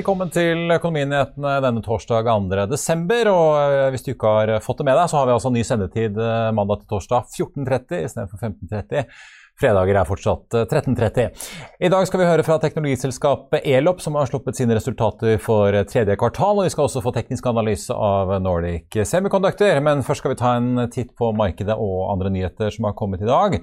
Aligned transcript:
Velkommen 0.00 0.30
til 0.32 0.70
Økonominyhetene 0.72 1.58
denne 1.60 1.82
torsdag 1.84 2.24
2.12. 2.24 3.28
Og 3.28 3.48
eh, 3.60 3.88
hvis 3.92 4.06
du 4.06 4.14
ikke 4.14 4.30
har 4.32 4.52
fått 4.64 4.80
det 4.80 4.86
med 4.88 4.96
deg, 4.96 5.10
så 5.12 5.18
har 5.18 5.26
vi 5.28 5.34
altså 5.34 5.50
ny 5.52 5.60
sendetid 5.66 6.16
eh, 6.16 6.46
mandag 6.56 6.80
til 6.80 6.88
torsdag 6.94 7.28
14.30 7.28 8.06
istedenfor 8.06 8.40
15.30. 8.40 9.12
Fredager 9.60 10.00
er 10.00 10.08
fortsatt 10.08 10.56
13.30. 10.62 11.20
Eh, 11.20 11.44
I 11.84 11.92
dag 11.92 12.08
skal 12.08 12.22
vi 12.22 12.30
høre 12.30 12.48
fra 12.48 12.56
teknologiselskapet 12.64 13.68
Elop, 13.74 14.00
som 14.00 14.16
har 14.16 14.32
sluppet 14.32 14.56
sine 14.56 14.78
resultater 14.78 15.36
for 15.44 15.76
tredje 15.92 16.16
kvartal. 16.16 16.62
Og 16.62 16.70
vi 16.70 16.72
skal 16.72 16.88
også 16.88 17.04
få 17.04 17.12
teknisk 17.18 17.52
analyse 17.52 17.92
av 17.92 18.38
Nordic 18.40 19.02
Semiconductor. 19.04 19.84
Men 19.84 20.00
først 20.06 20.24
skal 20.24 20.32
vi 20.32 20.40
ta 20.40 20.56
en 20.56 20.86
titt 20.88 21.12
på 21.12 21.34
markedet 21.36 21.76
og 21.76 22.06
andre 22.16 22.32
nyheter 22.40 22.72
som 22.72 22.88
har 22.88 22.96
kommet 22.96 23.20
i 23.20 23.28
dag. 23.28 23.60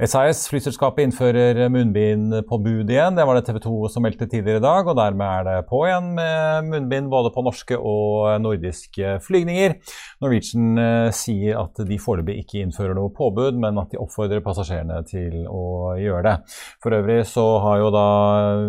SAS, 0.00 0.46
flyselskapet, 0.48 1.04
innfører 1.04 1.66
munnbindpåbud 1.68 2.88
igjen. 2.88 3.16
Det 3.18 3.26
var 3.28 3.36
det 3.36 3.42
TV 3.44 3.58
2 3.60 3.72
som 3.92 4.06
meldte 4.06 4.24
tidligere 4.24 4.62
i 4.62 4.64
dag. 4.64 4.88
og 4.88 4.96
Dermed 4.96 5.26
er 5.26 5.44
det 5.44 5.56
på 5.68 5.82
igjen 5.84 6.06
med 6.16 6.70
munnbind 6.70 7.10
både 7.12 7.28
på 7.34 7.44
norske 7.44 7.76
og 7.76 8.40
nordiske 8.40 9.18
flygninger. 9.20 9.74
Norwegian 10.24 10.80
eh, 10.80 11.10
sier 11.12 11.60
at 11.60 11.82
de 11.84 11.98
foreløpig 12.00 12.38
ikke 12.40 12.62
innfører 12.64 12.96
noe 12.96 13.12
påbud, 13.12 13.58
men 13.60 13.82
at 13.82 13.92
de 13.92 14.00
oppfordrer 14.00 14.40
passasjerene 14.44 15.02
til 15.10 15.42
å 15.52 15.92
gjøre 16.00 16.24
det. 16.24 16.56
For 16.80 16.96
øvrig 16.96 17.20
så 17.28 17.44
har 17.66 17.82
jo 17.82 17.92
da 17.92 18.06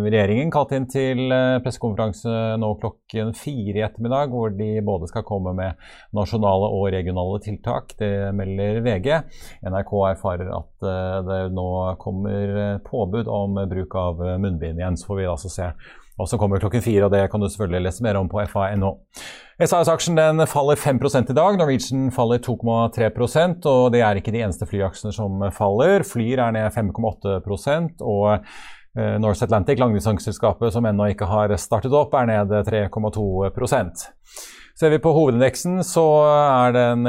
regjeringen 0.04 0.52
kalt 0.52 0.76
inn 0.76 0.90
til 0.92 1.24
eh, 1.32 1.56
pressekonferanse 1.64 2.58
nå 2.60 2.72
klokken 2.84 3.32
fire 3.38 3.80
i 3.80 3.86
ettermiddag, 3.88 4.28
hvor 4.28 4.52
de 4.52 4.70
både 4.84 5.08
skal 5.08 5.24
komme 5.24 5.56
med 5.56 5.80
nasjonale 6.12 6.68
og 6.68 6.90
regionale 6.92 7.40
tiltak. 7.48 7.96
Det 7.96 8.12
melder 8.36 8.84
VG. 8.84 9.10
NRK 9.72 9.96
erfarer 10.12 10.52
at 10.60 10.88
eh, 10.92 11.13
det 11.26 11.40
nå 11.54 11.68
kommer 12.02 12.56
eh, 12.62 12.78
påbud 12.84 13.28
om 13.30 13.58
bruk 13.70 13.94
av 13.94 14.22
eh, 14.24 14.38
munnbind 14.42 14.80
igjen. 14.80 14.98
Så 14.98 15.10
får 15.10 15.20
vi 15.20 15.28
altså 15.30 15.50
se 15.52 15.70
hva 16.14 16.26
som 16.30 16.38
kommer 16.38 16.62
klokken 16.62 16.82
fire, 16.82 17.06
og 17.06 17.14
det 17.14 17.24
kan 17.30 17.42
du 17.42 17.48
selvfølgelig 17.50 17.88
lese 17.88 18.04
mer 18.06 18.18
om 18.20 18.28
på 18.30 18.42
fa.no. 18.50 18.92
SAS-aksjen 19.58 20.46
faller 20.50 20.78
5 20.78 21.00
i 21.30 21.36
dag. 21.36 21.58
Norwegian 21.58 22.08
faller 22.14 22.42
2,3% 22.42 23.66
og 23.70 23.92
det 23.94 24.02
er 24.02 24.18
ikke 24.18 24.34
de 24.34 24.42
eneste 24.42 24.66
flyaksjene 24.66 25.14
som 25.14 25.42
faller. 25.54 26.06
Flyr 26.06 26.42
er 26.42 26.54
ned 26.54 26.70
5,8 26.74 28.02
og 28.02 28.46
Norse 28.94 29.18
North 29.18 29.42
Atlantic, 29.42 29.80
langdistanseselskapet 29.82 30.70
som 30.70 30.86
ennå 30.86 31.08
ikke 31.10 31.26
har 31.26 31.50
startet 31.58 31.94
opp, 31.98 32.14
er 32.14 32.28
ned 32.30 32.52
3,2 32.68 33.50
Ser 34.74 34.90
vi 34.90 34.96
på 34.98 35.12
hovedindeksen, 35.14 35.76
så 35.86 36.02
er 36.26 36.72
den 36.74 37.04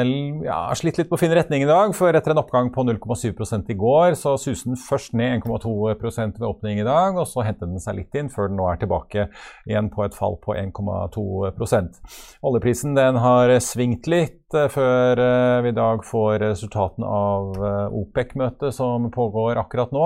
ja, 0.46 0.60
slitt 0.78 1.00
litt 1.00 1.08
på 1.10 1.18
fin 1.18 1.32
retning 1.34 1.64
i 1.64 1.70
dag. 1.70 1.96
For 1.98 2.14
etter 2.14 2.36
en 2.36 2.38
oppgang 2.44 2.68
på 2.70 2.84
0,7 2.86 3.72
i 3.74 3.78
går, 3.82 4.14
så 4.20 4.36
suste 4.38 4.70
den 4.70 4.78
først 4.78 5.16
ned 5.18 5.42
1,2 5.42 5.72
ved 5.90 6.46
åpning 6.46 6.84
i 6.84 6.86
dag. 6.86 7.18
Og 7.18 7.26
så 7.26 7.42
hentet 7.42 7.72
den 7.72 7.82
seg 7.82 7.98
litt 7.98 8.14
inn, 8.22 8.30
før 8.30 8.52
den 8.52 8.62
nå 8.62 8.70
er 8.70 8.78
tilbake 8.84 9.26
igjen 9.66 9.90
på 9.90 10.06
et 10.06 10.14
fall 10.14 10.38
på 10.46 10.54
1,2% 10.54 11.98
Oljeprisen 12.46 12.94
den 12.94 13.18
har 13.24 13.58
svingt 13.66 14.06
litt 14.14 14.45
eh, 14.54 14.68
før 14.70 15.20
eh, 15.22 15.62
vi 15.66 15.72
i 15.72 15.76
dag 15.76 16.04
får 16.06 16.38
resultatene 16.44 17.08
av 17.10 17.56
eh, 17.58 17.96
OPEC-møtet 18.02 18.76
som 18.76 19.10
pågår 19.14 19.58
akkurat 19.58 19.96
nå. 19.96 20.04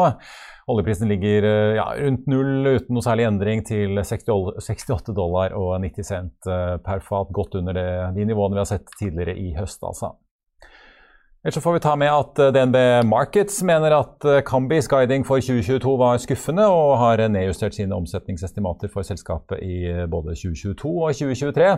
Oljeprisen 0.70 1.10
ligger 1.10 1.48
ja, 1.76 1.88
rundt 1.98 2.30
null 2.30 2.70
uten 2.70 2.94
noe 2.94 3.04
særlig 3.04 3.26
endring 3.28 3.66
til 3.66 4.00
68 4.00 5.16
dollar 5.18 5.56
og 5.58 5.74
90 5.82 6.06
cent 6.06 6.50
per 6.86 7.02
fat. 7.02 7.34
Godt 7.34 7.58
under 7.58 7.74
det, 7.74 7.90
de 8.16 8.28
nivåene 8.30 8.60
vi 8.60 8.62
har 8.62 8.70
sett 8.70 8.94
tidligere 9.00 9.34
i 9.34 9.56
høst, 9.58 9.82
altså. 9.82 10.14
Ellers 11.40 11.56
så 11.56 11.62
får 11.64 11.74
vi 11.74 11.80
ta 11.80 11.94
med 11.96 12.12
at 12.12 12.40
eh, 12.44 12.50
DNB 12.52 12.76
Markets 13.08 13.62
mener 13.64 13.94
at 13.96 14.26
Kambis 14.48 14.90
guiding 14.92 15.24
for 15.24 15.40
2022 15.40 15.94
var 16.02 16.20
skuffende, 16.20 16.66
og 16.68 16.98
har 17.00 17.24
nedjustert 17.32 17.78
sine 17.78 17.96
omsetningsestimater 17.96 18.92
for 18.92 19.08
selskapet 19.08 19.64
i 19.64 19.78
både 20.12 20.36
2022 20.36 20.92
og 20.92 21.16
2023. 21.16 21.70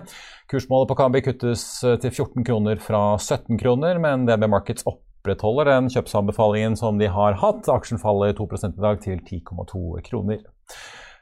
Kursmålet 0.50 0.90
på 0.90 0.98
Kambi 0.98 1.22
kuttes 1.28 1.66
til 1.84 2.10
14 2.10 2.48
kroner 2.48 2.82
fra 2.82 3.04
17 3.20 3.62
kroner, 3.62 4.02
men 4.02 4.26
DNB 4.26 4.50
Markets 4.50 4.88
opprettholder 4.90 5.70
den 5.70 5.92
kjøpsanbefalingen 5.94 6.80
som 6.80 6.98
de 6.98 7.12
har 7.14 7.38
hatt. 7.44 7.70
Aksjen 7.70 8.02
faller 8.02 8.34
2 8.34 8.50
i 8.66 8.82
dag 8.82 9.06
til 9.06 9.22
10,2 9.22 10.02
kroner. 10.10 10.42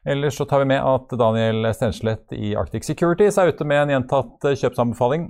Ellers 0.08 0.40
så 0.40 0.48
tar 0.48 0.64
vi 0.64 0.72
med 0.72 0.80
at 0.80 1.12
Daniel 1.20 1.74
Stenslett 1.76 2.32
i 2.32 2.56
Arctic 2.56 2.88
Securities 2.88 3.36
er 3.38 3.52
ute 3.52 3.68
med 3.68 3.84
en 3.84 3.98
gjentatt 3.98 4.48
kjøpsanbefaling 4.56 5.28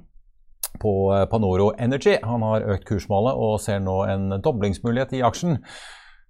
på 0.82 0.94
Panoro 1.32 1.72
Energy. 1.78 2.18
Han 2.24 2.46
har 2.46 2.68
økt 2.76 2.88
kursmålet 2.90 3.40
og 3.40 3.58
ser 3.64 3.82
nå 3.84 4.02
en 4.10 4.38
doblingsmulighet 4.44 5.18
i 5.20 5.24
aksjen. 5.26 5.58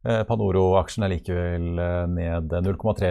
Eh, 0.07 0.21
Panoro-aksjen 0.23 1.03
er 1.03 1.11
likevel 1.11 1.79
eh, 1.83 2.05
ned 2.07 2.53
0,3 2.63 3.09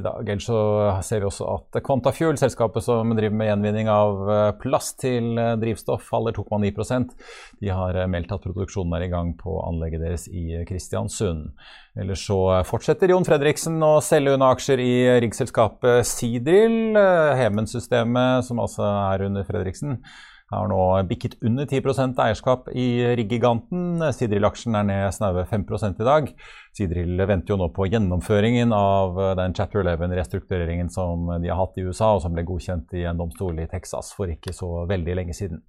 i 0.00 0.02
dag. 0.04 0.30
Ellers 0.32 0.46
så 0.48 0.60
ser 1.04 1.20
vi 1.20 1.28
også 1.28 1.48
at 1.52 1.76
Quantafuel, 1.84 2.38
selskapet 2.40 2.86
som 2.86 3.12
driver 3.12 3.36
med 3.36 3.50
gjenvinning 3.50 3.90
av 3.92 4.30
eh, 4.32 4.46
plast 4.62 4.96
til 5.02 5.36
drivstoff, 5.60 6.06
faller 6.08 6.32
2,9% 6.32 7.12
De 7.60 7.68
har 7.68 8.00
meldt 8.08 8.32
at 8.32 8.46
produksjonen 8.46 8.96
er 8.96 9.04
i 9.04 9.10
gang 9.12 9.34
på 9.36 9.58
anlegget 9.66 10.06
deres 10.06 10.24
i 10.32 10.62
Kristiansund. 10.68 11.52
Ellers 12.00 12.24
så 12.24 12.40
fortsetter 12.64 13.12
Jon 13.12 13.28
Fredriksen 13.28 13.76
å 13.84 13.98
selge 14.00 14.32
unna 14.32 14.54
aksjer 14.56 14.80
i 14.80 14.92
riggselskapet 15.26 16.08
Sidril, 16.08 16.96
Hemen-systemet, 16.96 18.48
som 18.48 18.62
altså 18.64 18.88
er 18.88 19.28
under 19.28 19.44
Fredriksen, 19.44 19.98
har 20.52 20.68
nå 20.70 20.80
bikket 21.08 21.38
under 21.42 21.66
10% 21.66 22.20
eierskap 22.22 22.68
i 22.76 22.86
Riggiganten. 23.18 24.02
Sidril-aksjen 24.12 24.76
er 24.78 24.86
ned 24.88 25.16
snaue 25.16 25.46
5 25.48 25.66
i 25.88 26.06
dag. 26.06 26.30
Sidril 26.76 27.26
venter 27.26 27.54
jo 27.54 27.60
nå 27.60 27.70
på 27.74 27.88
gjennomføringen 27.88 28.72
av 28.76 29.18
den 29.40 29.56
Chapter 29.56 29.82
11-restruktureringen 29.82 30.92
som 30.92 31.26
de 31.42 31.50
har 31.50 31.60
hatt 31.60 31.78
i 31.80 31.86
USA, 31.88 32.14
og 32.14 32.22
som 32.24 32.36
ble 32.36 32.44
godkjent 32.48 32.92
i 32.98 33.06
en 33.08 33.20
domstol 33.20 33.58
i 33.60 33.68
Texas 33.70 34.12
for 34.16 34.30
ikke 34.30 34.54
så 34.56 34.84
veldig 34.90 35.18
lenge 35.22 35.36
siden. 35.36 35.64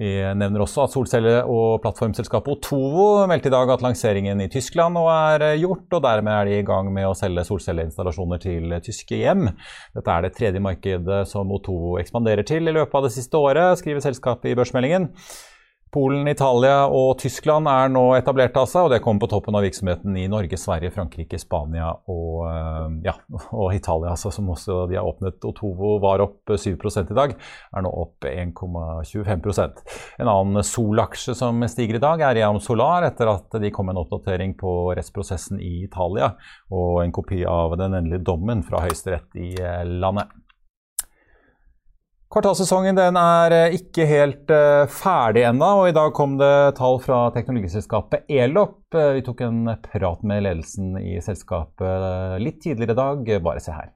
Vi 0.00 0.08
nevner 0.32 0.62
også 0.64 0.86
at 0.86 0.94
solcelle- 0.94 1.42
og 1.44 1.82
plattformselskapet 1.84 2.54
Otovo 2.54 3.26
meldte 3.28 3.50
i 3.50 3.52
dag 3.52 3.68
at 3.74 3.82
lanseringen 3.84 4.40
i 4.40 4.48
Tyskland 4.48 4.96
nå 4.96 5.02
er 5.12 5.44
eh, 5.44 5.58
gjort, 5.60 5.84
og 5.92 6.00
dermed 6.06 6.32
er 6.32 6.48
de 6.48 6.54
i 6.56 6.64
gang 6.64 6.88
med 6.94 7.10
å 7.10 7.16
selge 7.18 7.44
solcelleinstallasjoner 7.44 8.40
til 8.40 8.72
tyske 8.80 9.18
hjem. 9.20 9.50
Dette 9.98 10.14
er 10.14 10.24
det 10.24 10.32
tredje 10.38 10.62
markedet 10.64 11.20
som 11.28 11.52
Otovo 11.52 11.98
ekspanderer 12.00 12.48
til 12.48 12.64
i 12.64 12.76
løpet 12.78 12.96
av 12.96 13.04
det 13.10 13.12
siste 13.18 13.36
året, 13.36 13.76
skriver 13.82 14.00
selskapet 14.06 14.54
i 14.54 14.56
børsmeldingen. 14.56 15.10
Polen, 15.90 16.28
Italia 16.30 16.84
og 16.86 17.16
Tyskland 17.18 17.66
er 17.66 17.88
nå 17.90 18.04
etablert 18.14 18.54
av 18.60 18.68
seg, 18.70 18.86
og 18.86 18.92
det 18.92 19.00
kommer 19.02 19.24
på 19.24 19.30
toppen 19.32 19.56
av 19.58 19.64
virksomheten 19.66 20.14
i 20.20 20.28
Norge, 20.30 20.54
Sverige, 20.60 20.92
Frankrike, 20.94 21.38
Spania 21.42 21.88
og, 21.90 22.44
eh, 22.46 22.92
ja, 23.08 23.14
og 23.50 23.74
Italia, 23.74 24.12
altså, 24.12 24.30
som 24.30 24.52
også 24.54 24.84
de 24.90 24.98
har 25.00 25.08
åpnet. 25.08 25.42
Otovo 25.50 25.96
var 26.02 26.22
opp 26.22 26.52
7 26.54 26.76
i 27.10 27.16
dag, 27.18 27.34
er 27.34 27.82
nå 27.82 27.90
opp 27.90 28.28
1,25% 28.28 29.82
En 30.22 30.30
annen 30.30 30.62
Sol-aksje 30.62 31.34
som 31.34 31.58
stiger 31.66 31.98
i 31.98 32.02
dag, 32.02 32.22
er 32.22 32.38
Eam 32.44 32.60
Solar, 32.62 33.08
etter 33.08 33.32
at 33.32 33.58
de 33.58 33.72
kom 33.74 33.90
med 33.90 33.96
en 33.96 34.04
oppdatering 34.04 34.54
på 34.60 34.94
rettsprosessen 34.94 35.58
i 35.58 35.82
Italia 35.88 36.36
og 36.70 37.02
en 37.02 37.12
kopi 37.12 37.42
av 37.48 37.74
den 37.80 37.98
endelige 37.98 38.22
dommen 38.30 38.62
fra 38.62 38.84
Høyesterett 38.86 39.34
i 39.42 39.56
eh, 39.58 39.82
landet. 39.84 40.30
Kvartalssesongen 42.30 42.94
er 43.00 43.52
eh, 43.56 43.72
ikke 43.74 44.04
helt 44.06 44.52
uh, 44.54 44.84
ferdig 44.86 45.42
ennå, 45.48 45.70
og 45.80 45.88
i 45.90 45.94
dag 45.96 46.12
kom 46.14 46.36
det 46.38 46.76
tall 46.78 47.00
fra 47.02 47.24
teknologiselskapet 47.34 48.30
Elop. 48.30 48.84
Eh, 48.94 49.16
vi 49.16 49.24
tok 49.26 49.42
en 49.42 49.64
prat 49.82 50.22
med 50.22 50.44
ledelsen 50.46 50.92
i 51.00 51.16
selskapet 51.26 52.38
litt 52.38 52.60
tidligere 52.62 52.94
i 52.94 53.00
dag. 53.00 53.32
Bare 53.42 53.64
se 53.64 53.74
her. 53.74 53.90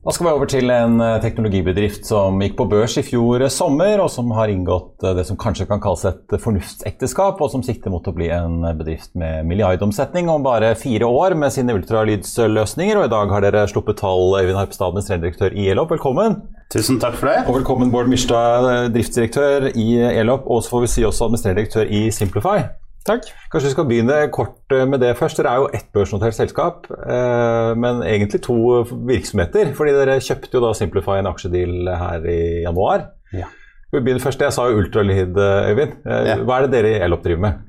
Da 0.00 0.14
skal 0.16 0.24
vi 0.24 0.30
over 0.32 0.48
til 0.48 0.70
en 0.72 0.94
eh, 1.04 1.18
teknologibedrift 1.20 2.06
som 2.08 2.38
gikk 2.40 2.54
på 2.56 2.64
børs 2.70 2.94
i 2.96 3.02
fjor 3.04 3.42
sommer, 3.52 4.00
og 4.00 4.08
som 4.08 4.30
har 4.32 4.48
inngått 4.48 5.04
eh, 5.04 5.12
det 5.18 5.26
som 5.28 5.36
kanskje 5.36 5.66
kan 5.68 5.82
kalles 5.84 6.06
et 6.08 6.36
fornuftsekteskap, 6.40 7.36
og 7.36 7.52
som 7.52 7.60
sikter 7.66 7.92
mot 7.92 8.08
å 8.08 8.14
bli 8.16 8.30
en 8.32 8.64
bedrift 8.78 9.12
med 9.20 9.44
milliardomsetning 9.50 10.32
om 10.32 10.46
bare 10.48 10.72
fire 10.80 11.04
år 11.04 11.36
med 11.36 11.52
sine 11.52 11.76
ultralydsløsninger. 11.76 12.96
Og 12.96 13.10
i 13.10 13.12
dag 13.12 13.36
har 13.36 13.44
dere 13.44 13.68
sluppet 13.68 14.00
tall, 14.00 14.38
Øyvind 14.40 14.62
Harpstad, 14.62 14.88
administrerende 14.88 15.52
i 15.52 15.68
Elop. 15.68 15.92
Velkommen. 15.92 16.40
Tusen 16.72 16.96
takk 17.02 17.20
for 17.20 17.34
det. 17.34 17.42
Og 17.44 17.60
velkommen 17.60 17.92
Bård 17.92 18.08
Myrstad, 18.08 18.88
driftsdirektør 18.96 19.68
i 19.74 19.90
Elop, 20.14 20.48
og 20.48 20.64
så 20.64 20.78
får 20.78 20.86
vi 20.86 20.94
si 20.96 21.04
også 21.04 21.28
administrerende 21.28 21.60
direktør 21.60 21.92
i 21.92 22.06
Simplify. 22.08 22.70
Takk. 23.08 23.30
Kanskje 23.48 23.70
vi 23.70 23.72
skal 23.72 23.86
begynne 23.88 24.16
kort 24.34 24.74
eh, 24.74 24.84
med 24.88 25.00
det 25.00 25.14
først. 25.18 25.40
Dere 25.40 25.54
er 25.54 25.62
jo 25.62 25.70
ett 25.76 25.88
børsnotert 25.94 26.36
selskap, 26.36 26.90
eh, 26.90 27.70
men 27.80 28.02
egentlig 28.04 28.42
to 28.44 28.58
virksomheter. 29.08 29.72
Fordi 29.76 29.94
dere 29.96 30.18
kjøpte 30.24 30.58
jo 30.58 30.62
da 30.66 30.74
Simplify 30.76 31.16
en 31.20 31.30
aksjedeal 31.30 31.88
her 32.02 32.28
i 32.28 32.40
januar. 32.66 33.08
Ja. 33.32 33.48
Vi 33.90 33.98
begynner 33.98 34.22
først, 34.22 34.42
Jeg 34.44 34.54
sa 34.54 34.68
jo 34.68 34.82
ultralyd, 34.82 35.36
eh, 35.36 35.70
Øyvind. 35.72 35.96
Hva 36.04 36.58
er 36.58 36.66
det 36.66 36.72
dere 36.76 36.92
i 36.92 37.00
Elop 37.06 37.24
driver 37.24 37.40
med? 37.48 37.66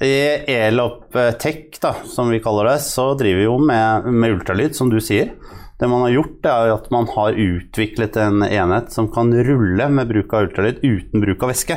I 0.00 0.16
Elop 0.48 1.12
Tech, 1.38 1.76
da, 1.78 1.92
som 2.08 2.30
vi 2.32 2.40
kaller 2.40 2.72
det, 2.72 2.78
så 2.80 3.12
driver 3.20 3.36
vi 3.36 3.44
jo 3.44 3.58
med, 3.60 4.08
med 4.08 4.38
ultralyd, 4.38 4.74
som 4.74 4.88
du 4.88 4.96
sier. 4.98 5.34
Det 5.80 5.88
man 5.88 6.06
har 6.06 6.14
gjort, 6.14 6.46
er 6.48 6.72
at 6.72 6.88
man 6.92 7.06
har 7.14 7.36
utviklet 7.36 8.16
en 8.16 8.42
enhet 8.44 8.90
som 8.92 9.10
kan 9.12 9.28
rulle 9.32 9.88
med 9.92 10.08
bruk 10.08 10.32
av 10.32 10.48
ultralyd 10.48 10.80
uten 10.80 11.20
bruk 11.20 11.44
av 11.44 11.52
væske. 11.52 11.76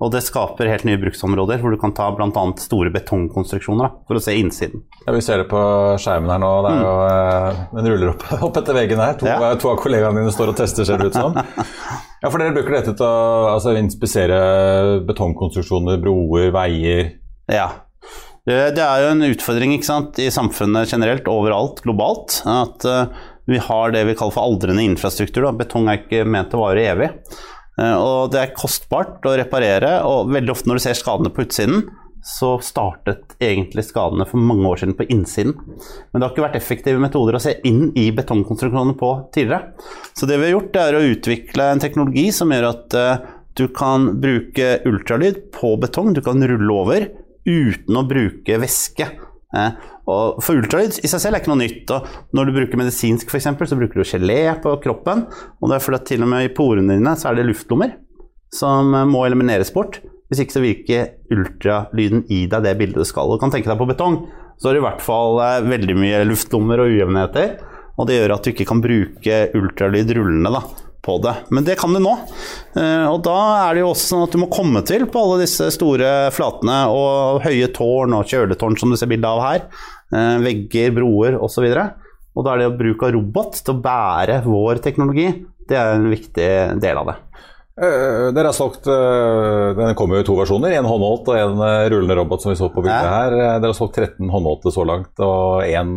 Og 0.00 0.08
det 0.14 0.22
skaper 0.24 0.70
helt 0.70 0.86
nye 0.88 0.98
bruksområder, 1.00 1.60
hvor 1.60 1.74
du 1.74 1.76
kan 1.80 1.92
ta 1.96 2.06
bl.a. 2.16 2.44
store 2.62 2.92
betongkonstruksjoner 2.94 3.84
da, 3.84 3.90
for 4.08 4.16
å 4.16 4.22
se 4.24 4.32
innsiden. 4.40 4.80
Ja, 5.04 5.12
Vi 5.12 5.20
ser 5.24 5.42
det 5.42 5.50
på 5.50 5.60
skjermen 6.00 6.32
her 6.32 6.40
nå. 6.40 6.52
Det 6.64 6.70
er 6.72 6.80
jo, 6.86 6.94
mm. 6.94 7.58
Den 7.74 7.90
ruller 7.92 8.12
opp, 8.14 8.24
opp, 8.48 8.60
etter 8.62 8.78
veggen 8.78 9.02
her. 9.02 9.18
To, 9.20 9.28
ja. 9.28 9.50
to, 9.60 9.74
av 9.74 9.82
kollegaene 9.82 10.22
dine 10.22 10.32
står 10.32 10.54
og 10.54 10.56
tester, 10.62 10.88
ser 10.88 11.02
det 11.02 11.10
ut 11.12 11.20
som. 11.20 11.36
Ja, 12.20 12.28
for 12.28 12.36
Dere 12.36 12.52
bruker 12.52 12.74
dette 12.74 12.92
til 12.92 13.06
å 13.06 13.52
altså, 13.54 13.72
inspisere 13.80 14.40
betongkonstruksjoner, 15.08 15.96
broer, 16.02 16.50
veier? 16.52 17.14
Ja. 17.48 17.70
Det 18.44 18.82
er 18.84 19.04
jo 19.06 19.14
en 19.14 19.24
utfordring 19.24 19.72
sant, 19.84 20.20
i 20.20 20.26
samfunnet 20.32 20.92
generelt, 20.92 21.28
overalt, 21.32 21.80
globalt. 21.86 22.42
At 22.44 22.84
vi 23.48 23.56
har 23.56 23.94
det 23.96 24.04
vi 24.04 24.18
kaller 24.18 24.36
for 24.36 24.50
aldrende 24.50 24.84
infrastruktur. 24.84 25.46
Da. 25.48 25.54
Betong 25.62 25.88
er 25.88 26.02
ikke 26.02 26.26
ment 26.28 26.52
å 26.52 26.60
vare 26.60 26.84
evig. 26.92 27.08
Eh, 27.78 27.96
og 27.96 28.32
det 28.34 28.42
er 28.42 28.54
kostbart 28.56 29.26
å 29.26 29.36
reparere, 29.38 30.00
og 30.06 30.30
veldig 30.34 30.54
ofte 30.54 30.70
når 30.70 30.80
du 30.80 30.84
ser 30.86 30.98
skadene 30.98 31.32
på 31.34 31.46
utsiden, 31.46 31.84
så 32.26 32.58
startet 32.60 33.34
egentlig 33.40 33.86
skadene 33.88 34.26
for 34.28 34.42
mange 34.44 34.68
år 34.68 34.82
siden 34.82 34.96
på 34.98 35.06
innsiden. 35.08 35.54
Men 35.56 36.20
det 36.20 36.26
har 36.26 36.34
ikke 36.34 36.44
vært 36.44 36.58
effektive 36.58 37.00
metoder 37.00 37.38
å 37.38 37.42
se 37.42 37.56
inn 37.68 37.94
i 37.96 38.10
betongkonstruksjonene 38.16 38.96
på 39.00 39.12
tidligere. 39.34 39.72
Så 40.12 40.28
det 40.28 40.36
vi 40.36 40.50
har 40.50 40.58
gjort, 40.58 40.76
er 40.82 40.98
å 40.98 41.06
utvikle 41.14 41.70
en 41.72 41.82
teknologi 41.82 42.26
som 42.36 42.52
gjør 42.52 42.68
at 42.74 42.98
uh, 42.98 43.24
du 43.56 43.66
kan 43.72 44.10
bruke 44.20 44.68
ultralyd 44.88 45.46
på 45.56 45.74
betong, 45.80 46.12
du 46.12 46.20
kan 46.24 46.44
rulle 46.44 46.76
over 46.76 47.08
uten 47.48 47.96
å 47.96 48.06
bruke 48.06 48.60
væske. 48.60 49.08
Uh, 49.50 49.74
og 50.10 50.38
for 50.44 50.60
ultralyd 50.60 51.00
i 51.02 51.10
seg 51.10 51.22
selv 51.22 51.36
er 51.36 51.42
ikke 51.42 51.52
noe 51.52 51.62
nytt. 51.62 51.90
og 51.94 52.36
Når 52.36 52.48
du 52.48 52.56
bruker 52.58 52.80
medisinsk 52.80 53.32
f.eks., 53.32 53.50
så 53.50 53.78
bruker 53.78 54.02
du 54.02 54.06
gelé 54.06 54.42
på 54.62 54.76
kroppen. 54.84 55.26
Og 55.60 55.70
det 55.70 55.78
er 55.78 55.84
fordi 55.84 56.00
at 56.00 56.08
til 56.12 56.26
og 56.26 56.30
med 56.32 56.46
i 56.46 56.54
porene 56.54 56.96
dine 56.96 57.16
så 57.18 57.30
er 57.30 57.40
det 57.40 57.48
luftlommer 57.50 57.96
som 58.54 58.94
må 59.10 59.24
elimineres 59.26 59.70
bort. 59.74 60.00
Hvis 60.30 60.44
ikke 60.44 60.54
så 60.54 60.62
virker 60.62 61.08
ultralyden 61.34 62.24
i 62.30 62.44
deg 62.50 62.62
det 62.66 62.76
bildet 62.78 63.02
du 63.02 63.08
skal. 63.08 63.30
Du 63.30 63.40
kan 63.42 63.50
tenke 63.50 63.70
deg 63.70 63.78
på 63.80 63.88
betong, 63.90 64.20
så 64.62 64.70
er 64.70 64.76
det 64.76 64.82
i 64.82 64.86
hvert 64.86 65.02
fall 65.02 65.40
eh, 65.42 65.64
veldig 65.66 65.96
mye 65.98 66.22
luftlommer 66.28 66.82
og 66.82 66.92
ujevnheter. 66.92 67.56
Og 67.98 68.06
det 68.08 68.20
gjør 68.20 68.36
at 68.36 68.46
du 68.46 68.52
ikke 68.52 68.68
kan 68.68 68.82
bruke 68.84 69.40
ultralyd 69.58 70.14
rullende. 70.16 70.54
da 70.54 70.89
på 71.04 71.16
det. 71.24 71.34
Men 71.48 71.66
det 71.66 71.76
kan 71.80 71.94
du 71.94 72.00
nå. 72.02 72.12
Eh, 72.78 73.06
og 73.08 73.22
da 73.26 73.36
er 73.66 73.76
det 73.76 73.84
jo 73.84 73.92
også 73.92 74.10
sånn 74.12 74.24
at 74.26 74.34
du 74.34 74.40
må 74.42 74.50
komme 74.52 74.82
til 74.86 75.06
på 75.10 75.22
alle 75.24 75.40
disse 75.44 75.70
store 75.74 76.30
flatene 76.34 76.82
og 76.92 77.40
høye 77.46 77.70
tårn 77.76 78.16
og 78.18 78.28
kjøletårn 78.30 78.78
som 78.80 78.92
du 78.92 78.98
ser 79.00 79.10
bilde 79.10 79.30
av 79.30 79.42
her. 79.44 79.64
Eh, 80.12 80.36
vegger, 80.44 80.92
broer 80.96 81.38
osv. 81.40 81.66
Og, 81.70 82.10
og 82.36 82.46
da 82.46 82.54
er 82.54 82.62
det 82.62 82.70
å 82.72 82.76
bruke 82.78 83.12
robot 83.16 83.62
til 83.62 83.76
å 83.76 83.82
bære 83.84 84.42
vår 84.46 84.82
teknologi, 84.84 85.30
det 85.70 85.78
er 85.78 85.96
en 85.96 86.10
viktig 86.10 86.50
del 86.82 87.00
av 87.00 87.12
det. 87.12 87.18
Uh, 87.80 88.28
dere 88.36 88.50
har 88.50 88.52
solgt 88.52 88.84
uh, 88.92 89.72
Den 89.72 89.94
kommer 89.96 90.18
jo 90.18 90.24
i 90.24 90.26
to 90.28 90.34
versjoner. 90.36 90.74
En 90.76 90.88
håndholdt 90.88 91.30
og 91.32 91.38
en 91.38 91.62
uh, 91.62 91.86
rullende 91.88 92.16
robot, 92.18 92.42
som 92.42 92.52
vi 92.52 92.58
så 92.58 92.68
på 92.68 92.82
bildet 92.84 93.08
her. 93.08 93.36
Dere 93.56 93.70
har 93.70 93.76
solgt 93.76 93.96
13 93.96 94.28
håndholdte 94.28 94.72
så 94.74 94.84
langt 94.84 95.22
og 95.24 95.64
én 95.64 95.94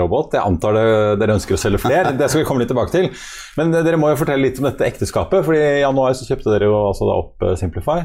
robot. 0.00 0.36
Jeg 0.36 0.44
antar 0.44 0.76
det, 0.76 0.84
dere 1.22 1.38
ønsker 1.38 1.56
å 1.56 1.60
selge 1.60 1.80
flere. 1.80 2.12
det 2.20 2.28
skal 2.28 2.42
vi 2.42 2.48
komme 2.48 2.64
litt 2.64 2.72
tilbake 2.72 2.92
til. 2.92 3.08
Men 3.56 3.72
dere 3.72 4.00
må 4.00 4.10
jo 4.12 4.18
fortelle 4.20 4.44
litt 4.44 4.60
om 4.60 4.68
dette 4.68 4.84
ekteskapet. 4.90 5.40
fordi 5.46 5.62
I 5.62 5.84
januar 5.86 6.12
så 6.18 6.28
kjøpte 6.28 6.52
dere 6.52 6.68
jo 6.68 6.76
altså 6.90 7.08
opp 7.14 7.46
Simplify. 7.60 8.02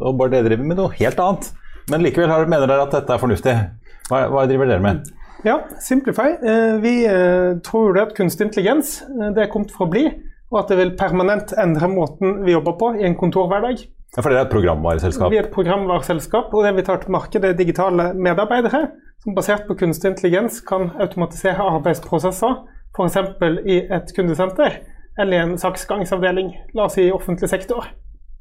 og 0.00 0.18
bare 0.18 0.34
dere 0.34 0.48
driver 0.48 0.66
med 0.66 0.80
noe 0.80 0.94
helt 0.98 1.22
annet. 1.22 1.52
Men 1.90 2.02
likevel 2.06 2.50
mener 2.50 2.66
dere 2.66 2.88
at 2.88 2.96
dette 2.96 3.14
er 3.14 3.22
fornuftig. 3.22 3.54
Hva, 4.10 4.24
hva 4.34 4.48
driver 4.50 4.72
dere 4.72 4.82
med? 4.82 5.06
Ja, 5.46 5.60
Simplify. 5.78 6.34
Vi 6.82 6.96
tror 7.66 8.02
at 8.02 8.16
kunstig 8.18 8.48
intelligens 8.48 8.98
det 9.30 9.46
er 9.46 9.52
kommet 9.54 9.70
for 9.76 9.86
å 9.86 9.94
bli 9.94 10.08
og 10.50 10.58
at 10.62 10.72
det 10.72 10.78
vil 10.80 10.96
permanent 10.98 11.54
endre 11.58 11.88
måten 11.90 12.40
vi 12.44 12.54
jobber 12.56 12.76
på 12.80 12.92
i 12.98 13.06
en 13.06 13.16
kontorhverdag. 13.18 13.84
Ja, 14.16 14.22
For 14.22 14.32
dere 14.32 14.42
er 14.42 14.48
et 14.48 14.54
programvareselskap? 14.54 15.30
Vi 15.30 15.38
er 15.38 15.46
et 15.46 15.54
programvareselskap, 15.54 16.50
og 16.50 16.66
det 16.66 16.74
vi 16.80 16.86
tar 16.86 16.98
til 17.04 17.14
markedet, 17.14 17.52
er 17.52 17.58
digitale 17.58 18.10
medarbeidere 18.18 18.88
som 19.22 19.36
basert 19.36 19.68
på 19.68 19.76
kunstig 19.78 20.10
intelligens 20.10 20.60
kan 20.66 20.90
automatisere 21.00 21.68
arbeidsprosesser, 21.76 22.58
f.eks. 22.96 23.18
i 23.68 23.78
et 23.92 24.12
kundesenter 24.16 24.80
eller 25.20 25.36
i 25.36 25.40
en 25.44 25.56
saksgangsavdeling, 25.60 26.54
la 26.74 26.86
oss 26.86 26.96
si 26.96 27.06
i 27.06 27.12
offentlig 27.12 27.50
sektor. 27.52 27.90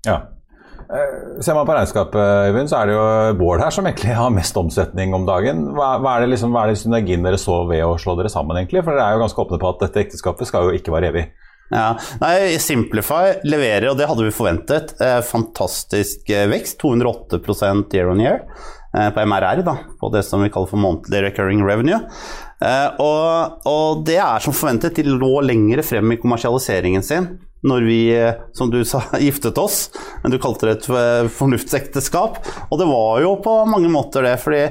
Ja. 0.07 0.21
Eh, 0.89 1.41
ser 1.43 1.57
man 1.57 1.67
på 1.67 1.75
regnskapet, 1.75 2.21
Øyvind, 2.49 2.69
så 2.71 2.79
er 2.79 2.89
det 2.89 2.95
jo 2.95 3.03
Bård 3.37 3.61
her 3.61 3.73
som 3.75 3.85
egentlig 3.85 4.15
har 4.15 4.31
mest 4.33 4.57
omsetning 4.57 5.13
om 5.13 5.27
dagen. 5.27 5.67
Hva, 5.75 5.97
hva 6.01 6.15
er 6.15 6.25
det 6.25 6.31
liksom, 6.33 6.55
hva 6.55 6.63
er 6.63 6.73
det 6.73 6.81
synergien 6.81 7.25
dere 7.25 7.37
så 7.41 7.59
ved 7.69 7.83
å 7.85 7.97
slå 8.01 8.15
dere 8.17 8.31
sammen, 8.31 8.57
egentlig? 8.57 8.81
For 8.85 8.95
dere 8.95 9.11
er 9.11 9.17
jo 9.17 9.25
ganske 9.25 9.43
åpne 9.43 9.59
på 9.61 9.73
at 9.73 9.83
dette 9.85 10.01
ekteskapet 10.05 10.49
skal 10.49 10.69
jo 10.69 10.79
ikke 10.79 10.95
være 10.95 11.11
evig. 11.11 11.27
Ja. 11.69 11.93
Nei, 12.21 12.57
Simplify 12.61 13.39
leverer, 13.45 13.91
og 13.91 13.97
det 13.99 14.09
hadde 14.09 14.25
vi 14.25 14.33
forventet, 14.33 14.95
eh, 15.01 15.19
fantastisk 15.25 16.29
eh, 16.33 16.47
vekst. 16.49 16.79
208 16.81 17.41
year 17.93 18.09
on 18.09 18.21
year 18.23 18.41
eh, 18.97 19.09
på 19.13 19.25
MRR, 19.25 19.61
da, 19.65 19.75
på 19.99 20.09
det 20.13 20.23
som 20.25 20.41
vi 20.41 20.49
kaller 20.49 20.71
for 20.71 20.81
monthly 20.81 21.21
recurring 21.21 21.61
revenue. 21.65 22.01
Eh, 22.59 22.87
og, 22.99 23.61
og, 23.69 24.01
det 24.07 24.17
er 24.19 24.41
som 24.43 24.55
forventet. 24.55 24.97
De 24.97 25.05
lå 25.07 25.39
lengre 25.45 25.85
frem 25.85 26.15
i 26.15 26.19
kommersialiseringen 26.21 27.05
sin 27.05 27.29
når 27.67 27.83
vi, 27.83 27.99
eh, 28.15 28.39
som 28.55 28.71
du 28.71 28.81
sa, 28.87 29.03
giftet 29.19 29.57
oss. 29.61 29.89
Men 30.23 30.33
du 30.33 30.39
kalte 30.41 30.69
det 30.69 30.77
et 30.79 30.89
eh, 30.89 31.29
fornuftsekteskap. 31.37 32.41
Og 32.69 32.81
det 32.81 32.89
var 32.89 33.21
jo 33.23 33.35
på 33.45 33.59
mange 33.69 33.91
måter 33.93 34.25
det. 34.25 34.39
fordi 34.41 34.65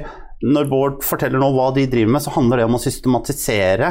når 0.49 0.69
Bård 0.71 1.01
forteller 1.03 1.39
nå 1.41 1.51
hva 1.55 1.71
de 1.75 1.87
driver 1.91 2.13
med, 2.15 2.23
så 2.23 2.35
handler 2.35 2.61
det 2.61 2.69
om 2.69 2.77
å 2.77 2.83
systematisere 2.83 3.89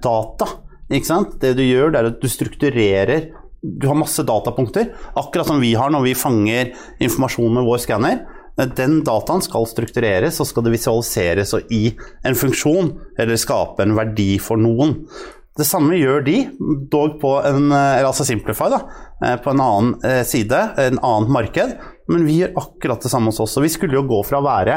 data 0.00 0.46
ikke 0.92 1.08
sant? 1.08 1.36
Det 1.42 1.56
du 1.58 1.64
gjør, 1.64 1.92
det 1.92 2.00
er 2.00 2.10
at 2.12 2.22
du 2.22 2.28
strukturerer 2.30 3.28
Du 3.66 3.88
har 3.88 3.98
masse 3.98 4.22
datapunkter, 4.22 4.92
akkurat 5.18 5.48
som 5.48 5.58
vi 5.58 5.72
har 5.74 5.90
når 5.90 6.04
vi 6.04 6.18
fanger 6.18 6.74
informasjon 7.02 7.56
med 7.56 7.66
vår 7.66 7.80
skanner. 7.82 8.20
Den 8.56 9.00
dataen 9.04 9.42
skal 9.42 9.66
struktureres 9.68 10.38
og 10.40 10.46
skal 10.48 10.64
det 10.64 10.76
visualiseres 10.76 11.50
og 11.56 11.72
i 11.74 11.90
en 12.24 12.36
funksjon, 12.38 12.92
eller 13.18 13.40
skape 13.40 13.82
en 13.82 13.96
verdi 13.96 14.36
for 14.40 14.60
noen. 14.60 14.94
Det 15.56 15.64
samme 15.64 15.96
gjør 15.96 16.22
de, 16.24 16.36
dog 16.92 17.16
på 17.20 17.32
en 17.48 17.72
altså 17.72 18.26
Simplify, 18.28 18.68
da, 18.72 18.80
eh, 19.24 19.36
på 19.40 19.52
en 19.54 19.62
annen 19.64 19.92
eh, 20.04 20.22
side, 20.28 20.58
en 20.82 21.00
annet 21.00 21.32
marked. 21.32 21.74
Men 22.12 22.26
vi 22.28 22.42
gjør 22.42 22.58
akkurat 22.60 23.02
det 23.02 23.12
samme 23.12 23.32
hos 23.32 23.40
oss. 23.40 23.56
Og 23.56 23.64
vi 23.64 23.72
skulle 23.72 23.96
jo 23.96 24.04
gå 24.08 24.20
fra 24.28 24.42
å 24.42 24.46
være 24.46 24.76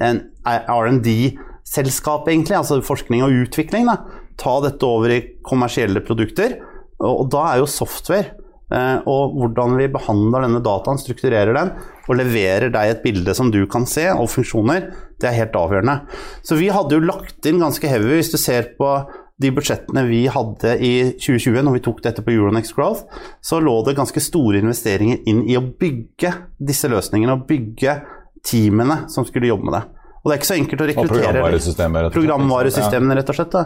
en 0.00 0.22
R&D-selskap, 0.46 2.30
egentlig, 2.30 2.56
altså 2.56 2.78
forskning 2.86 3.24
og 3.26 3.34
utvikling, 3.42 3.90
da, 3.90 4.19
ta 4.40 4.58
dette 4.64 4.86
over 4.86 5.14
i 5.14 5.22
kommersielle 5.46 6.02
produkter. 6.04 6.58
Og 7.00 7.28
da 7.32 7.46
er 7.52 7.62
jo 7.62 7.70
software 7.70 8.34
eh, 8.72 8.98
og 9.08 9.36
hvordan 9.38 9.78
vi 9.78 9.88
behandler 9.92 10.46
denne 10.46 10.60
dataen, 10.64 11.00
strukturerer 11.00 11.56
den 11.56 11.72
og 12.10 12.18
leverer 12.18 12.72
deg 12.74 12.90
et 12.90 13.02
bilde 13.04 13.34
som 13.36 13.52
du 13.54 13.62
kan 13.70 13.86
se, 13.88 14.08
og 14.10 14.30
funksjoner, 14.32 14.90
det 15.20 15.30
er 15.30 15.38
helt 15.38 15.56
avgjørende. 15.56 16.00
Så 16.42 16.58
vi 16.58 16.70
hadde 16.74 16.96
jo 16.96 17.04
lagt 17.04 17.46
inn 17.46 17.62
ganske 17.62 17.88
heavy, 17.88 18.16
hvis 18.18 18.32
du 18.32 18.38
ser 18.40 18.72
på 18.78 18.94
de 19.40 19.50
budsjettene 19.56 20.02
vi 20.08 20.24
hadde 20.28 20.74
i 20.84 20.92
2020, 21.16 21.62
når 21.64 21.78
vi 21.78 21.84
tok 21.86 22.02
dette 22.04 22.24
på 22.24 22.34
Euronext 22.34 22.74
Growth, 22.76 23.06
så 23.40 23.60
lå 23.62 23.78
det 23.86 23.96
ganske 23.96 24.20
store 24.20 24.60
investeringer 24.60 25.22
inn 25.30 25.46
i 25.48 25.56
å 25.56 25.64
bygge 25.64 26.34
disse 26.60 26.90
løsningene 26.92 27.38
og 27.38 27.46
bygge 27.48 27.96
teamene 28.44 29.04
som 29.12 29.24
skulle 29.28 29.48
jobbe 29.48 29.70
med 29.70 29.78
det. 29.78 29.82
Og 30.20 30.28
det 30.28 30.34
er 30.34 30.42
ikke 30.42 30.50
så 30.50 30.58
enkelt 30.58 30.82
å 30.82 30.86
rekruttere 30.90 31.30
programvaresystemene, 31.30 32.12
programvaresystemene, 32.12 33.16
rett 33.16 33.32
og 33.32 33.38
slett. 33.38 33.56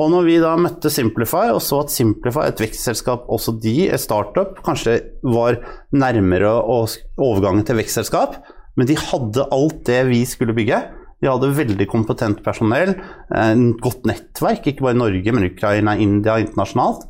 Og 0.00 0.08
når 0.08 0.24
vi 0.24 0.38
da 0.40 0.54
møtte 0.56 0.90
Simplify 0.92 1.50
og 1.52 1.60
så 1.64 1.82
at 1.84 1.92
Simplify, 1.92 2.46
et 2.48 2.62
vekstselskap, 2.62 3.26
også 3.32 3.54
de, 3.60 3.74
et 3.92 4.00
startup, 4.00 4.56
kanskje 4.64 4.98
var 5.26 5.60
nærmere 5.92 6.54
overgangen 6.64 7.66
til 7.68 7.76
vekstselskap, 7.80 8.38
men 8.80 8.88
de 8.88 8.96
hadde 8.96 9.48
alt 9.52 9.82
det 9.88 10.00
vi 10.08 10.22
skulle 10.28 10.56
bygge. 10.56 10.80
De 11.22 11.28
hadde 11.28 11.52
veldig 11.54 11.86
kompetent 11.90 12.40
personell, 12.42 12.96
et 12.96 13.84
godt 13.84 14.08
nettverk, 14.08 14.64
ikke 14.66 14.88
bare 14.88 14.96
i 14.96 15.02
Norge, 15.02 15.36
men 15.36 15.50
Ukraina, 15.50 15.94
India, 16.00 16.38
internasjonalt. 16.40 17.04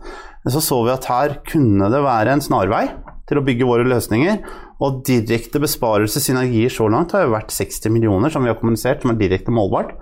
Så 0.51 0.59
så 0.59 0.81
vi 0.83 0.91
at 0.91 1.07
her 1.07 1.39
kunne 1.47 1.87
det 1.93 2.03
være 2.03 2.35
en 2.35 2.43
snarvei 2.43 2.89
til 3.31 3.39
å 3.39 3.45
bygge 3.47 3.69
våre 3.69 3.87
løsninger. 3.87 4.43
Og 4.83 5.05
direkte 5.07 5.63
besparelse, 5.63 6.21
synergier 6.21 6.73
så 6.75 6.89
langt, 6.91 7.15
har 7.15 7.29
jo 7.29 7.37
vært 7.37 7.55
60 7.55 7.95
millioner, 7.95 8.35
som 8.35 8.43
vi 8.43 8.51
har 8.51 8.59
kommunisert, 8.59 9.05
som 9.05 9.15
er 9.15 9.23
direkte 9.23 9.55
målbart 9.55 9.95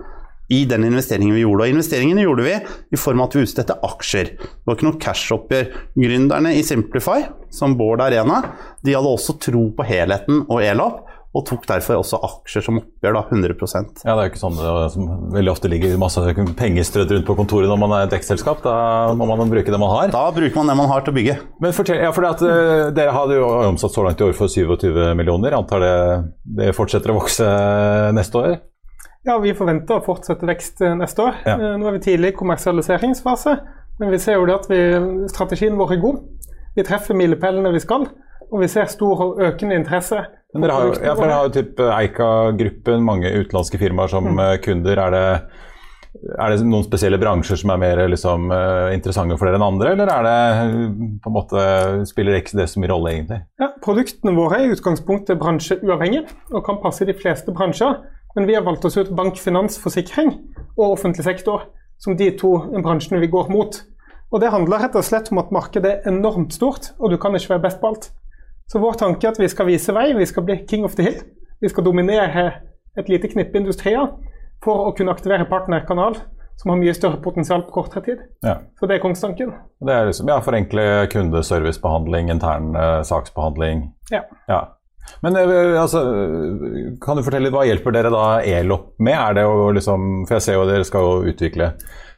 i 0.51 0.63
den 0.69 0.85
investeringen 0.87 1.37
vi 1.37 1.45
gjorde. 1.45 1.67
Og 1.67 1.75
investeringene 1.75 2.25
gjorde 2.25 2.47
vi 2.47 2.57
i 2.91 2.99
form 2.99 3.21
av 3.21 3.29
at 3.29 3.37
vi 3.37 3.45
utstedte 3.45 3.77
aksjer. 3.87 4.33
Det 4.35 4.67
var 4.67 4.77
ikke 4.77 4.89
noe 4.89 5.01
cash-oppgjør. 5.05 5.71
Gründerne 6.01 6.55
i 6.57 6.65
Simplify, 6.67 7.23
som 7.53 7.77
Bård 7.79 8.03
Arena, 8.03 8.41
de 8.83 8.97
hadde 8.97 9.15
også 9.15 9.39
tro 9.41 9.69
på 9.77 9.87
helheten 9.87 10.45
og 10.47 10.61
Elop. 10.65 11.07
Og 11.31 11.45
tok 11.47 11.63
derfor 11.63 12.01
også 12.01 12.17
aksjer 12.27 12.63
som 12.65 12.81
oppgjør 12.81 13.13
da, 13.15 13.21
100% 13.31 14.01
Ja, 14.03 14.17
Det 14.17 14.23
er 14.23 14.25
jo 14.25 14.31
ikke 14.33 14.41
sånn 14.41 14.57
det 14.57 14.71
som 14.91 15.05
veldig 15.31 15.51
ofte 15.53 15.69
ligger 15.71 15.93
masse 16.01 16.19
penger 16.59 16.83
strødd 16.83 17.13
rundt 17.15 17.29
på 17.29 17.35
kontoret 17.37 17.71
når 17.71 17.79
man 17.79 17.93
er 17.95 18.03
et 18.03 18.11
dekkselskap. 18.11 18.59
Da 18.65 19.13
må 19.15 19.29
man 19.29 19.53
bruke 19.53 19.71
det 19.71 19.79
man 19.79 19.93
har. 19.93 20.11
Da 20.11 20.25
bruker 20.35 20.59
man 20.59 20.73
det 20.73 20.75
man 20.81 20.91
har 20.91 21.05
til 21.05 21.13
å 21.13 21.17
bygge. 21.21 21.37
Men 21.63 21.77
fortell, 21.77 22.01
ja, 22.03 22.11
for 22.11 22.27
at, 22.27 22.43
uh, 22.43 22.89
Dere 22.91 23.15
hadde 23.15 23.39
jo 23.39 23.47
omsatt 23.69 23.95
så 23.95 24.03
langt 24.03 24.19
i 24.19 24.27
år 24.27 24.35
for 24.35 24.51
27 24.51 25.15
millioner. 25.15 25.55
Antar 25.55 25.85
det, 25.85 25.95
det 26.59 26.73
fortsetter 26.75 27.15
å 27.15 27.21
vokse 27.21 27.47
neste 28.17 28.43
år? 28.43 28.59
Ja, 29.27 29.37
vi 29.37 29.53
forventer 29.53 29.99
å 29.99 30.05
fortsette 30.05 30.47
vekst 30.49 30.81
eh, 30.81 30.95
neste 30.97 31.27
år. 31.27 31.39
Ja. 31.45 31.53
Eh, 31.53 31.77
nå 31.77 31.87
er 31.87 31.97
vi 31.99 32.03
tidlig 32.07 32.33
i 32.33 32.37
kommersialiseringsfase, 32.39 33.55
men 34.01 34.13
vi 34.13 34.19
ser 34.21 34.39
jo 34.39 34.47
det 34.49 34.57
at 34.57 34.69
vi, 34.71 34.81
strategien 35.29 35.77
vår 35.77 35.95
er 35.95 36.01
god. 36.01 36.21
Vi 36.77 36.85
treffer 36.87 37.17
milepælene 37.17 37.73
vi 37.75 37.83
skal, 37.83 38.07
og 38.49 38.61
vi 38.63 38.69
ser 38.71 38.89
stor 38.89 39.25
og 39.27 39.41
økende 39.45 39.77
interesse. 39.77 40.23
Men 40.55 40.65
dere 40.65 40.75
har, 40.75 40.87
jo, 40.89 40.95
ja, 41.05 41.13
dere 41.15 41.35
har 41.37 41.47
jo 41.47 41.51
typ 41.55 41.81
Eika-gruppen, 41.85 43.03
mange 43.07 43.29
utenlandske 43.29 43.79
firmaer 43.79 44.11
som 44.11 44.25
mm. 44.25 44.41
Eh, 44.47 44.55
kunder. 44.65 45.01
Er 45.05 45.13
det, 45.13 45.27
er 46.33 46.55
det, 46.55 46.65
noen 46.65 46.87
spesielle 46.87 47.19
bransjer 47.21 47.61
som 47.61 47.75
er 47.75 47.81
mer 47.83 48.01
liksom, 48.09 48.49
interessante 48.95 49.37
for 49.37 49.47
dere 49.47 49.61
enn 49.61 49.67
andre, 49.67 49.93
eller 49.93 50.09
er 50.15 50.25
det 50.25 50.65
på 51.21 51.29
en 51.29 51.35
måte, 51.35 51.67
spiller 52.09 52.39
ikke 52.39 52.57
det 52.57 52.65
så 52.73 52.81
mye 52.81 52.89
rolle, 52.89 53.13
egentlig? 53.19 53.43
Ja, 53.61 53.69
Produktene 53.85 54.33
våre 54.37 54.59
er 54.59 54.67
i 54.67 54.73
utgangspunktet 54.75 55.39
bransjeuavhengige 55.41 56.25
og 56.51 56.65
kan 56.65 56.81
passe 56.81 57.05
i 57.05 57.09
de 57.09 57.15
fleste 57.17 57.53
bransjer. 57.53 58.01
Men 58.35 58.47
vi 58.47 58.55
har 58.55 58.63
valgt 58.63 58.85
oss 58.85 58.97
ut 58.97 59.11
bank, 59.15 59.39
finans, 59.39 59.79
forsikring 59.81 60.33
og 60.77 60.91
offentlig 60.93 61.25
sektor 61.27 61.67
som 62.01 62.17
de 62.17 62.31
to 62.37 62.55
bransjene 62.81 63.21
vi 63.21 63.29
går 63.31 63.51
mot. 63.51 63.81
Og 64.31 64.39
Det 64.39 64.51
handler 64.51 64.85
rett 64.85 64.95
og 64.95 65.03
slett 65.03 65.31
om 65.31 65.41
at 65.41 65.51
markedet 65.51 65.91
er 65.91 66.09
enormt 66.09 66.53
stort, 66.55 66.93
og 66.99 67.11
du 67.11 67.17
kan 67.17 67.35
ikke 67.35 67.55
være 67.55 67.65
best 67.67 67.81
på 67.81 67.91
alt. 67.91 68.11
Så 68.71 68.79
vår 68.79 68.93
tanke 69.01 69.27
er 69.27 69.35
at 69.35 69.39
vi 69.39 69.49
skal 69.51 69.67
vise 69.67 69.93
vei, 69.93 70.13
vi 70.15 70.25
skal 70.25 70.45
bli 70.47 70.61
king 70.69 70.85
of 70.87 70.95
the 70.95 71.03
hill. 71.03 71.17
Vi 71.61 71.69
skal 71.69 71.83
dominere 71.83 72.51
et 72.97 73.09
lite 73.09 73.27
knippe 73.27 73.59
industrier 73.59 74.07
for 74.63 74.87
å 74.87 74.93
kunne 74.95 75.11
aktivere 75.11 75.45
partnerkanal 75.49 76.15
som 76.61 76.71
har 76.71 76.79
mye 76.79 76.93
større 76.93 77.17
potensial 77.23 77.63
på 77.65 77.73
kortere 77.73 78.03
tid. 78.05 78.23
Ja. 78.45 78.59
Så 78.79 78.87
det 78.87 78.97
er 78.97 79.03
kongstanken. 79.03 79.53
Det 79.81 79.93
er 79.93 80.07
liksom, 80.07 80.29
ja, 80.29 80.37
Forenkle 80.45 80.85
kundeservicebehandling, 81.11 82.29
intern 82.31 82.75
uh, 82.77 83.01
saksbehandling. 83.07 83.87
Ja. 84.13 84.21
ja. 84.47 84.61
Men 85.21 85.37
eh, 85.37 85.81
altså, 85.81 86.01
kan 87.01 87.17
du 87.17 87.25
fortelle 87.25 87.51
hva 87.53 87.65
hjelper 87.67 87.93
dere 87.95 88.11
da 88.13 88.25
Elop 88.45 88.93
med? 89.03 89.17
Er 89.17 89.37
det 89.37 89.45
å 89.49 89.69
liksom, 89.75 90.23
for 90.27 90.37
jeg 90.37 90.45
ser 90.47 90.57
jo 90.57 90.69
dere 90.69 90.87
skal 90.87 91.05
jo 91.05 91.31
utvikle 91.31 91.71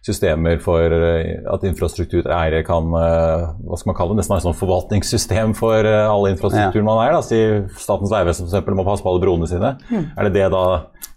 systemer 0.04 0.60
for 0.63 0.92
eh, 0.98 1.40
at 1.52 1.63
infrastruktureiere 1.68 2.63
kan 2.68 2.92
eh, 3.00 3.46
hva 3.63 3.80
skal 3.80 3.92
man 3.92 4.00
kalle 4.00 4.16
det, 4.16 4.22
nesten 4.22 4.36
ha 4.36 4.42
et 4.42 4.48
sånn 4.48 4.60
forvaltningssystem 4.60 5.56
for 5.60 5.88
alle 5.88 6.34
infrastrukturen 6.36 6.84
ja. 6.84 6.90
man 6.90 7.02
er. 7.06 7.16
Da. 7.18 7.24
Si 7.28 7.84
Statens 7.84 8.13
vegvesen 8.13 8.52
f.eks. 8.52 8.75
må 8.75 8.88
passe 8.88 9.06
på 9.06 9.13
alle 9.13 9.24
broene 9.24 9.50
sine. 9.52 9.75
Mm. 9.90 10.12
Er 10.13 10.30
det 10.30 10.36
det 10.40 10.52
da 10.56 10.66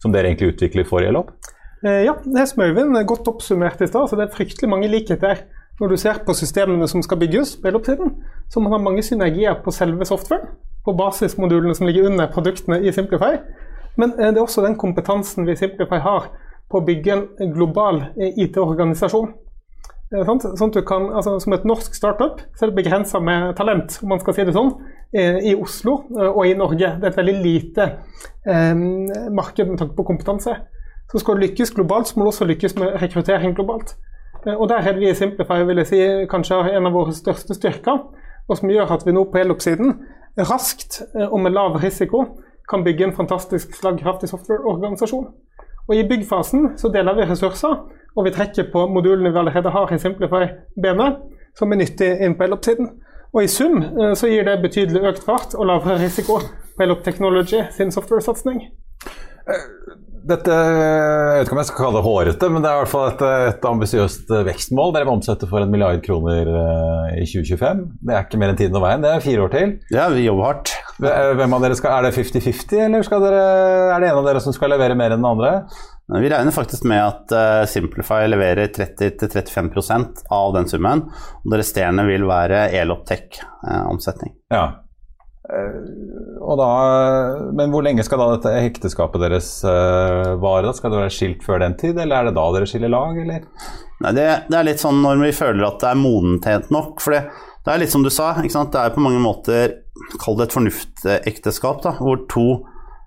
som 0.02 0.14
dere 0.14 0.32
egentlig 0.32 0.54
utvikler 0.54 0.88
for 0.88 1.06
Elop? 1.06 1.34
Ja, 1.86 2.16
det 2.24 2.40
er 2.40 2.48
Smøyvind 2.48 2.96
godt 3.06 3.28
oppsummert 3.30 3.82
i 3.84 3.86
stad. 3.86 4.08
så 4.08 4.16
Det 4.18 4.24
er 4.26 4.34
fryktelig 4.34 4.70
mange 4.70 4.88
likheter. 4.90 5.44
Når 5.76 5.92
du 5.92 6.00
ser 6.00 6.22
på 6.24 6.34
systemene 6.34 6.88
som 6.88 7.02
skal 7.04 7.20
bygges, 7.20 7.58
på 7.60 7.68
Elop-siden, 7.68 8.14
så 8.50 8.62
man 8.64 8.72
har 8.72 8.80
mange 8.82 9.04
synergier 9.04 9.58
på 9.62 9.74
selve 9.76 10.08
softwaren 10.08 10.48
på 10.86 10.94
basismodulene 10.96 11.74
som 11.74 11.88
ligger 11.88 12.06
under 12.10 12.30
produktene 12.32 12.80
i 12.82 12.92
Simplify. 12.94 13.36
Men 13.96 14.14
eh, 14.14 14.30
det 14.30 14.38
er 14.38 14.44
også 14.44 14.64
den 14.64 14.78
kompetansen 14.78 15.46
vi 15.46 15.56
i 15.56 15.58
Simplify 15.58 15.98
har 16.04 16.30
på 16.70 16.80
å 16.80 16.86
bygge 16.86 17.18
en 17.42 17.52
global 17.54 18.04
eh, 18.14 18.38
IT-organisasjon. 18.46 19.34
Sånn, 20.06 20.38
sånn, 20.38 20.70
kan, 20.86 21.08
altså, 21.18 21.32
som 21.42 21.56
et 21.56 21.64
norsk 21.66 21.96
startup 21.98 22.38
så 22.54 22.62
er 22.62 22.70
det 22.70 22.76
begrensa 22.76 23.18
med 23.18 23.56
talent, 23.58 23.96
om 24.04 24.12
man 24.14 24.20
skal 24.22 24.36
si 24.36 24.44
det 24.46 24.54
sånn, 24.54 24.70
i 25.16 25.54
Oslo 25.58 25.96
og 26.12 26.44
i 26.46 26.52
Norge. 26.58 26.92
Det 27.00 27.08
er 27.08 27.10
et 27.10 27.18
veldig 27.18 27.34
lite 27.42 27.86
eh, 28.46 28.84
marked 29.34 29.66
med 29.66 29.80
tanke 29.80 29.96
på 29.98 30.06
kompetanse. 30.06 30.54
Så 31.10 31.22
skal 31.22 31.38
du 31.38 31.42
lykkes 31.42 31.74
globalt, 31.74 32.06
så 32.06 32.18
må 32.18 32.26
du 32.26 32.30
også 32.30 32.46
lykkes 32.46 32.76
med 32.78 32.94
rekruttering 33.02 33.54
globalt. 33.58 33.96
Og 34.54 34.68
der 34.70 34.86
er 34.86 34.98
vi 34.98 35.08
i 35.10 35.14
Simplify 35.14 35.64
vil 35.66 35.82
jeg 35.82 35.90
si, 35.90 36.00
kanskje 36.30 36.60
en 36.76 36.86
av 36.86 36.94
våre 36.94 37.14
største 37.14 37.56
styrker, 37.58 38.04
og 38.46 38.58
som 38.58 38.70
gjør 38.70 38.92
at 38.94 39.02
vi 39.06 39.14
nå 39.14 39.24
på 39.30 39.40
Elop-siden 39.42 39.96
raskt 40.44 41.02
eh, 41.14 41.26
og 41.26 41.40
med 41.40 41.54
lav 41.56 41.78
risiko 41.82 42.24
kan 42.68 42.84
bygge 42.84 43.04
en 43.04 43.16
fantastisk 43.16 43.74
slagkraftig 43.78 44.28
softwareorganisasjon. 44.28 45.26
Og 45.88 45.94
I 45.94 46.06
byggfasen 46.08 46.72
så 46.76 46.90
deler 46.90 47.14
vi 47.14 47.28
ressurser, 47.30 47.76
og 48.16 48.24
vi 48.24 48.32
trekker 48.34 48.70
på 48.72 48.86
modulene 48.90 49.30
vi 49.30 49.38
allerede 49.38 49.70
har 49.70 49.92
i 49.92 49.98
Simplify-benet, 50.02 51.20
som 51.58 51.72
er 51.72 51.80
nyttig 51.80 52.10
inn 52.24 52.34
på 52.34 52.48
Elop-siden. 52.48 52.90
Og 53.32 53.44
I 53.44 53.50
sum 53.50 53.78
eh, 53.82 54.14
så 54.18 54.30
gir 54.30 54.44
det 54.48 54.62
betydelig 54.62 55.04
økt 55.12 55.24
fart 55.24 55.54
og 55.54 55.70
lavere 55.70 56.00
risiko 56.02 56.40
på 56.76 56.82
Elop 56.82 57.04
Technology 57.04 57.62
sin 57.76 57.92
software-satsing. 57.92 58.60
Eh, 60.26 60.32
dette, 60.32 60.50
Jeg 60.50 61.38
vet 61.38 61.46
ikke 61.46 61.56
om 61.56 61.60
jeg 61.60 61.68
skal 61.70 61.80
kalle 61.84 61.98
det 61.98 62.06
hårete, 62.06 62.50
men 62.50 62.62
det 62.64 62.70
er 62.70 62.76
i 62.76 62.82
hvert 62.82 62.92
fall 62.92 63.08
et, 63.12 63.24
et 63.52 63.66
ambisiøst 63.70 64.30
vekstmål. 64.48 64.94
Dere 64.94 65.06
må 65.08 65.16
omsette 65.16 65.48
for 65.50 65.62
en 65.62 65.70
milliard 65.70 66.02
kroner 66.04 66.50
i 67.14 67.26
2025. 67.26 67.82
Det 68.02 68.14
er 68.14 68.24
ikke 68.26 68.40
mer 68.40 68.52
enn 68.52 68.60
tiden 68.60 68.78
og 68.78 68.86
veien. 68.86 69.04
Det 69.04 69.12
er 69.12 69.24
fire 69.24 69.44
år 69.44 69.52
til. 69.54 69.74
Ja, 69.94 70.08
vi 70.12 70.26
jobber 70.26 70.48
hardt. 70.50 70.72
Hvem 70.98 71.56
av 71.56 71.66
dere 71.66 71.76
skal, 71.78 71.98
Er 71.98 72.08
det 72.08 72.16
50-50, 72.16 72.86
eller 72.86 73.20
dere, 73.26 73.42
er 73.92 74.00
det 74.00 74.08
en 74.08 74.22
av 74.22 74.26
dere 74.26 74.42
som 74.42 74.56
skal 74.56 74.72
levere 74.72 74.96
mer 74.98 75.14
enn 75.14 75.22
den 75.22 75.28
andre? 75.28 75.52
Vi 76.06 76.30
regner 76.30 76.54
faktisk 76.54 76.86
med 76.86 77.02
at 77.02 77.68
Simplify 77.68 78.28
leverer 78.30 78.70
30-35% 78.70 80.26
av 80.30 80.54
den 80.54 80.70
summen. 80.70 81.02
Og 81.42 81.52
det 81.52 81.60
resterende 81.64 82.06
vil 82.06 82.26
være 82.30 82.68
Eloptech-omsetning. 82.78 84.36
Ja. 84.54 84.85
Uh, 85.46 86.56
da, 86.58 86.70
men 87.54 87.70
hvor 87.70 87.84
lenge 87.86 88.02
skal 88.06 88.18
da 88.18 88.28
dette 88.32 88.54
ekteskapet 88.66 89.22
deres 89.22 89.50
uh, 89.66 90.34
vare? 90.42 90.72
Skal 90.74 90.92
det 90.92 91.02
være 91.04 91.14
skilt 91.14 91.44
før 91.46 91.62
den 91.62 91.76
tid, 91.78 91.98
eller 92.02 92.18
er 92.18 92.28
det 92.28 92.36
da 92.38 92.46
dere 92.56 92.68
skiller 92.70 92.90
lag, 92.92 93.18
eller? 93.22 93.44
Nei, 94.02 94.12
det, 94.16 94.26
det, 94.50 94.56
er 94.58 94.66
litt 94.66 94.82
sånn 94.82 94.98
når 95.04 95.22
vi 95.22 95.34
føler 95.36 95.68
at 95.68 95.78
det 95.82 95.90
er 95.92 96.00
modent 96.00 96.72
nok. 96.74 97.02
For 97.04 97.14
det, 97.14 97.22
det, 97.62 97.72
er 97.72 97.82
litt 97.84 97.94
som 97.94 98.04
du 98.04 98.10
sa, 98.12 98.32
det 98.36 98.80
er 98.82 98.94
på 98.94 99.04
mange 99.04 99.22
måter 99.22 99.82
Kall 100.20 100.36
det 100.36 100.50
et 100.50 100.54
fornuftekteskap, 100.54 101.78
da, 101.82 101.94
hvor 101.96 102.20
to 102.30 102.44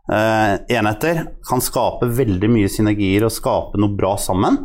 uh, 0.10 0.56
enheter 0.74 1.22
kan 1.48 1.62
skape 1.62 2.10
veldig 2.18 2.50
mye 2.52 2.72
synergier 2.72 3.28
og 3.28 3.36
skape 3.36 3.80
noe 3.80 3.94
bra 3.96 4.16
sammen. 4.20 4.58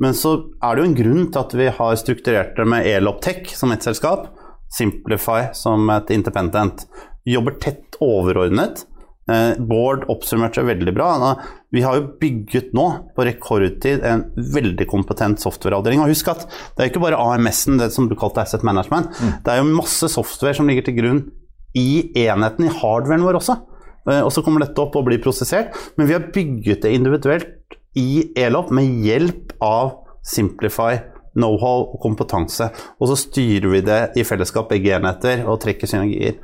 Men 0.00 0.14
så 0.16 0.34
er 0.64 0.76
det 0.76 0.82
jo 0.82 0.90
en 0.90 0.98
grunn 0.98 1.24
til 1.32 1.40
at 1.40 1.56
vi 1.56 1.70
har 1.78 1.96
strukturert 2.00 2.52
det 2.56 2.66
med 2.68 2.86
Eloptech 2.88 3.50
som 3.56 3.72
ett 3.72 3.84
selskap. 3.84 4.28
Simplify 4.70 5.50
som 5.56 5.88
et 5.92 6.12
independent 6.14 6.84
jobber 7.28 7.58
tett 7.62 7.98
overordnet. 8.00 8.84
Eh, 9.30 9.58
Bård 9.62 10.06
oppsummerte 10.10 10.64
veldig 10.66 10.94
bra. 10.96 11.10
Vi 11.70 11.82
har 11.84 11.98
jo 11.98 12.08
bygget 12.20 12.72
nå 12.76 12.86
på 13.14 13.26
rekordtid 13.28 14.02
en 14.06 14.24
veldig 14.36 14.86
kompetent 14.90 15.42
softwareavdeling. 15.42 16.02
Og 16.02 16.14
husk 16.14 16.32
at 16.32 16.46
det 16.48 16.84
er 16.84 16.90
ikke 16.90 17.04
bare 17.04 17.20
AMS-en, 17.20 17.78
det 17.80 17.92
som 17.94 18.08
du 18.10 18.16
kalte 18.18 18.42
Asset 18.42 18.64
Management. 18.66 19.12
Mm. 19.20 19.34
Det 19.44 19.52
er 19.52 19.60
jo 19.60 19.68
masse 19.70 20.10
software 20.10 20.56
som 20.56 20.70
ligger 20.70 20.88
til 20.88 20.98
grunn 20.98 21.22
i 21.78 22.10
enheten, 22.24 22.66
i 22.66 22.74
hardwaren 22.80 23.26
vår 23.26 23.38
også. 23.38 23.60
Eh, 24.08 24.22
og 24.24 24.32
så 24.34 24.42
kommer 24.46 24.64
dette 24.64 24.82
opp 24.82 24.98
og 24.98 25.06
blir 25.06 25.22
prosessert. 25.22 25.76
Men 25.98 26.10
vi 26.10 26.16
har 26.16 26.30
bygget 26.34 26.86
det 26.86 26.94
individuelt 26.96 27.78
i 27.98 28.30
Elop 28.38 28.70
med 28.74 29.02
hjelp 29.04 29.54
av 29.62 29.98
Simplify 30.26 30.98
know-how 31.38 31.86
og 31.94 32.00
kompetanse. 32.02 32.70
Og 32.98 33.10
så 33.10 33.18
styrer 33.18 33.70
vi 33.74 33.80
det 33.86 34.00
i 34.18 34.26
fellesskap, 34.26 34.70
begge 34.72 34.96
enheter, 34.96 35.44
og 35.46 35.60
trekker 35.62 35.90
synergier. 35.90 36.38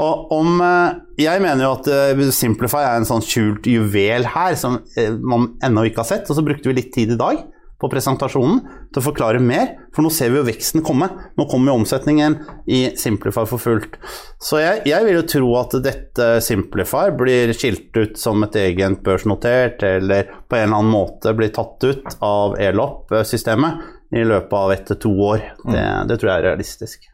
Og 0.00 0.32
om, 0.34 0.60
eh, 0.60 0.94
jeg 1.22 1.42
mener 1.42 1.68
jo 1.68 1.74
at 1.76 1.90
eh, 1.92 2.30
Simplify 2.34 2.82
er 2.82 2.98
en 2.98 3.06
sånn 3.06 3.22
skjult 3.22 3.68
juvel 3.70 4.26
her 4.26 4.56
som 4.58 4.80
eh, 4.98 5.14
man 5.14 5.52
ennå 5.62 5.86
ikke 5.86 6.02
har 6.02 6.10
sett. 6.10 6.30
Og 6.30 6.38
så 6.38 6.46
brukte 6.46 6.70
vi 6.70 6.80
litt 6.80 6.90
tid 6.94 7.14
i 7.14 7.20
dag 7.20 7.44
på 7.84 7.90
presentasjonen 7.90 8.60
til 8.94 9.00
å 9.00 9.04
forklare 9.04 9.40
mer, 9.42 9.74
for 9.92 10.06
nå 10.06 10.10
ser 10.14 10.30
vi 10.32 10.38
jo 10.38 10.46
veksten 10.46 10.82
komme. 10.86 11.08
Nå 11.36 11.46
kommer 11.50 11.72
jo 11.72 11.80
omsetningen 11.82 12.36
i 12.70 12.80
Simplify 12.98 13.44
for 13.50 13.60
fullt. 13.60 13.98
Så 14.42 14.62
jeg, 14.62 14.84
jeg, 14.88 15.06
vil 15.06 15.18
jo 15.18 15.26
tro 15.34 15.50
at 15.60 15.74
dette 15.84 16.28
Simplify 16.44 17.10
blir 17.18 17.52
skilt 17.56 17.94
ut 17.98 18.16
som 18.18 18.46
et 18.46 18.56
egent 18.62 19.02
børsnotert, 19.06 19.82
eller 19.84 20.30
på 20.48 20.58
en 20.58 20.68
eller 20.68 20.80
annen 20.80 20.94
måte 20.94 21.34
blir 21.36 21.52
tatt 21.54 21.84
ut 21.84 22.16
av 22.24 22.56
Elop-systemet 22.62 23.93
i 24.14 24.22
løpet 24.26 24.54
av 24.58 24.72
ett 24.74 24.86
til 24.90 25.00
to 25.06 25.12
år. 25.26 25.42
Det, 25.64 25.82
det, 26.10 26.18
tror 26.20 26.30
jeg 26.30 26.40
er 26.40 26.46
realistisk. 26.50 27.10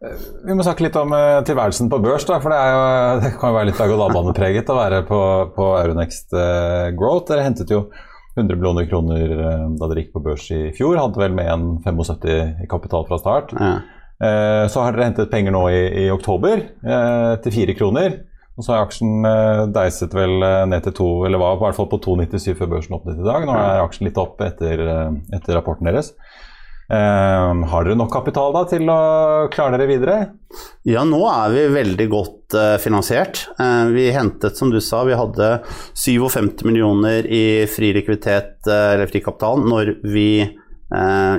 Vi 0.00 0.56
må 0.56 0.64
snakke 0.66 0.86
litt 0.86 0.96
om 0.98 1.12
uh, 1.14 1.40
tilværelsen 1.46 1.90
på 1.92 2.00
børs. 2.02 2.26
Da, 2.28 2.40
for 2.42 2.52
det, 2.52 2.60
jo, 2.72 2.84
det 3.22 3.32
kan 3.38 3.52
jo 3.52 3.58
være 3.58 3.70
litt 3.70 3.80
dag-og-dag-banepreget 3.80 4.72
å 4.72 4.78
være 4.78 5.02
på, 5.08 5.20
på 5.56 5.68
Euronext 5.82 6.34
Growth. 6.98 7.28
Dere 7.30 7.46
hentet 7.46 7.72
jo 7.72 7.84
100 8.38 8.56
millioner 8.56 8.88
kroner 8.88 9.36
da 9.76 9.88
dere 9.90 10.04
gikk 10.04 10.14
på 10.16 10.24
børs 10.24 10.48
i 10.54 10.60
fjor. 10.76 10.98
Hadde 10.98 11.22
vel 11.22 11.36
med 11.36 11.50
en 11.52 11.70
75 11.84 12.64
i 12.64 12.70
kapital 12.70 13.06
fra 13.08 13.18
start. 13.20 13.54
Ja. 13.58 13.74
så 14.70 14.84
har 14.84 14.94
dere 14.94 15.10
hentet 15.10 15.30
penger 15.32 15.54
nå 15.54 15.64
i, 15.74 15.82
i 16.04 16.10
oktober 16.14 16.62
til 17.42 17.56
fire 17.56 17.76
kroner. 17.76 18.20
Og 18.60 18.66
så 18.66 18.74
har 18.74 18.84
aksjen 18.84 19.24
deiset 19.72 20.12
vel 20.12 20.36
ned 20.68 20.84
til 20.84 20.94
to, 20.98 21.08
eller 21.24 21.40
var 21.40 21.56
i 21.56 21.62
hvert 21.62 21.78
fall 21.78 21.88
på 21.88 22.00
2,97 22.04 22.58
før 22.58 22.68
børsen 22.74 22.96
åpnet 22.98 23.22
i 23.22 23.24
dag. 23.24 23.48
Nå 23.48 23.56
er 23.56 23.80
aksjen 23.80 24.04
litt 24.10 24.20
opp 24.20 24.42
etter, 24.44 24.84
etter 25.32 25.56
rapporten 25.56 25.88
deres. 25.88 26.12
Uh, 26.90 27.54
har 27.70 27.84
dere 27.86 27.94
nok 27.94 28.10
kapital 28.10 28.50
da 28.50 28.64
til 28.66 28.88
å 28.90 29.02
klare 29.54 29.78
dere 29.78 29.86
videre? 29.86 30.14
Ja, 30.82 31.04
nå 31.06 31.20
er 31.30 31.52
vi 31.54 31.66
veldig 31.70 32.06
godt 32.10 32.56
uh, 32.58 32.74
finansiert. 32.82 33.44
Uh, 33.60 33.86
vi 33.94 34.08
hentet, 34.10 34.58
som 34.58 34.72
du 34.74 34.80
sa, 34.82 35.04
vi 35.06 35.14
hadde 35.14 35.52
57 35.94 36.64
millioner 36.66 37.28
i 37.30 37.62
fri 37.70 37.92
likviditet, 37.94 38.56
eh, 38.66 38.88
eller 38.96 39.10
frikapital, 39.10 39.62
når 39.70 39.92
vi 40.02 40.26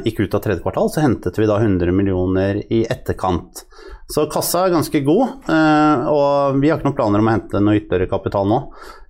gikk 0.05 0.21
ut 0.23 0.35
av 0.37 0.43
tredje 0.45 0.63
kvartal. 0.63 0.87
Så 0.93 1.03
hentet 1.03 1.35
vi 1.39 1.47
da 1.49 1.57
100 1.59 1.91
millioner 1.91 2.61
i 2.71 2.85
etterkant. 2.85 3.65
Så 4.11 4.25
kassa 4.31 4.65
er 4.65 4.73
ganske 4.73 5.01
god, 5.03 5.49
og 6.11 6.57
vi 6.59 6.71
har 6.71 6.79
ikke 6.79 6.89
noen 6.89 6.97
planer 6.97 7.23
om 7.23 7.29
å 7.29 7.33
hente 7.35 7.61
noe 7.63 7.77
ytterligere 7.79 8.11
kapital 8.11 8.47
nå. 8.47 8.61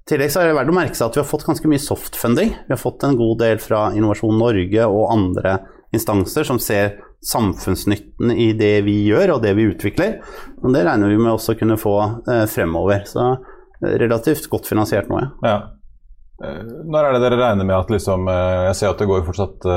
I 0.02 0.10
tillegg 0.10 0.34
så 0.34 0.42
er 0.42 0.50
det 0.50 0.58
verdt 0.58 0.74
å 0.74 0.76
merke 0.76 0.98
seg 0.98 1.08
at 1.08 1.18
vi 1.18 1.22
har 1.22 1.30
fått 1.30 1.46
ganske 1.46 1.70
mye 1.70 1.82
softfunding. 1.82 2.56
Vi 2.66 2.74
har 2.74 2.82
fått 2.82 3.06
en 3.06 3.18
god 3.20 3.38
del 3.44 3.62
fra 3.62 3.84
Innovasjon 3.94 4.38
Norge 4.42 4.88
og 4.90 5.14
andre 5.14 5.60
instanser 5.94 6.48
som 6.48 6.60
ser 6.60 6.96
samfunnsnytten 7.26 8.32
i 8.34 8.52
det 8.58 8.82
vi 8.88 8.98
gjør 9.06 9.36
og 9.36 9.44
det 9.46 9.54
vi 9.58 9.68
utvikler. 9.70 10.18
Og 10.62 10.74
det 10.74 10.86
regner 10.88 11.12
vi 11.12 11.20
med 11.22 11.36
også 11.36 11.56
kunne 11.60 11.78
få 11.80 11.96
eh, 12.26 12.46
fremover. 12.50 13.06
Så 13.10 13.28
eh, 13.30 13.94
relativt 14.02 14.50
godt 14.50 14.72
finansiert 14.72 15.12
nå, 15.12 15.22
ja. 15.22 15.32
ja. 15.46 15.60
Eh, 16.42 16.62
når 16.90 17.08
er 17.08 17.16
det 17.16 17.22
dere 17.24 17.38
regner 17.38 17.68
med 17.68 17.76
at 17.78 17.92
liksom 17.94 18.26
Jeg 18.26 18.78
ser 18.80 18.90
at 18.90 19.02
det 19.02 19.06
går 19.10 19.26
fortsatt 19.28 19.68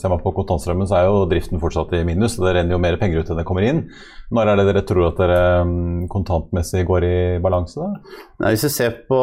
Ser 0.00 0.10
man 0.10 0.22
på 0.24 0.32
kontantstrømmen, 0.34 0.88
så 0.90 0.96
er 0.98 1.06
jo 1.06 1.28
driften 1.30 1.62
fortsatt 1.62 1.94
i 1.94 2.02
minus. 2.08 2.34
Så 2.36 2.46
Det 2.46 2.56
renner 2.56 2.74
jo 2.74 2.80
mer 2.82 2.98
penger 3.00 3.22
ut 3.22 3.30
enn 3.30 3.38
det 3.38 3.46
kommer 3.48 3.66
inn. 3.68 3.84
Når 4.34 4.50
er 4.50 4.60
det 4.60 4.66
dere 4.68 4.84
tror 4.88 5.06
at 5.12 5.22
dere 5.22 5.42
mm, 5.68 6.08
kontantmessig 6.12 6.84
går 6.88 7.06
i 7.06 7.20
balanse? 7.44 7.80
da? 7.80 8.18
Nei, 8.42 8.52
hvis 8.54 8.66
vi 8.66 8.74
ser 8.74 8.98
på, 9.08 9.22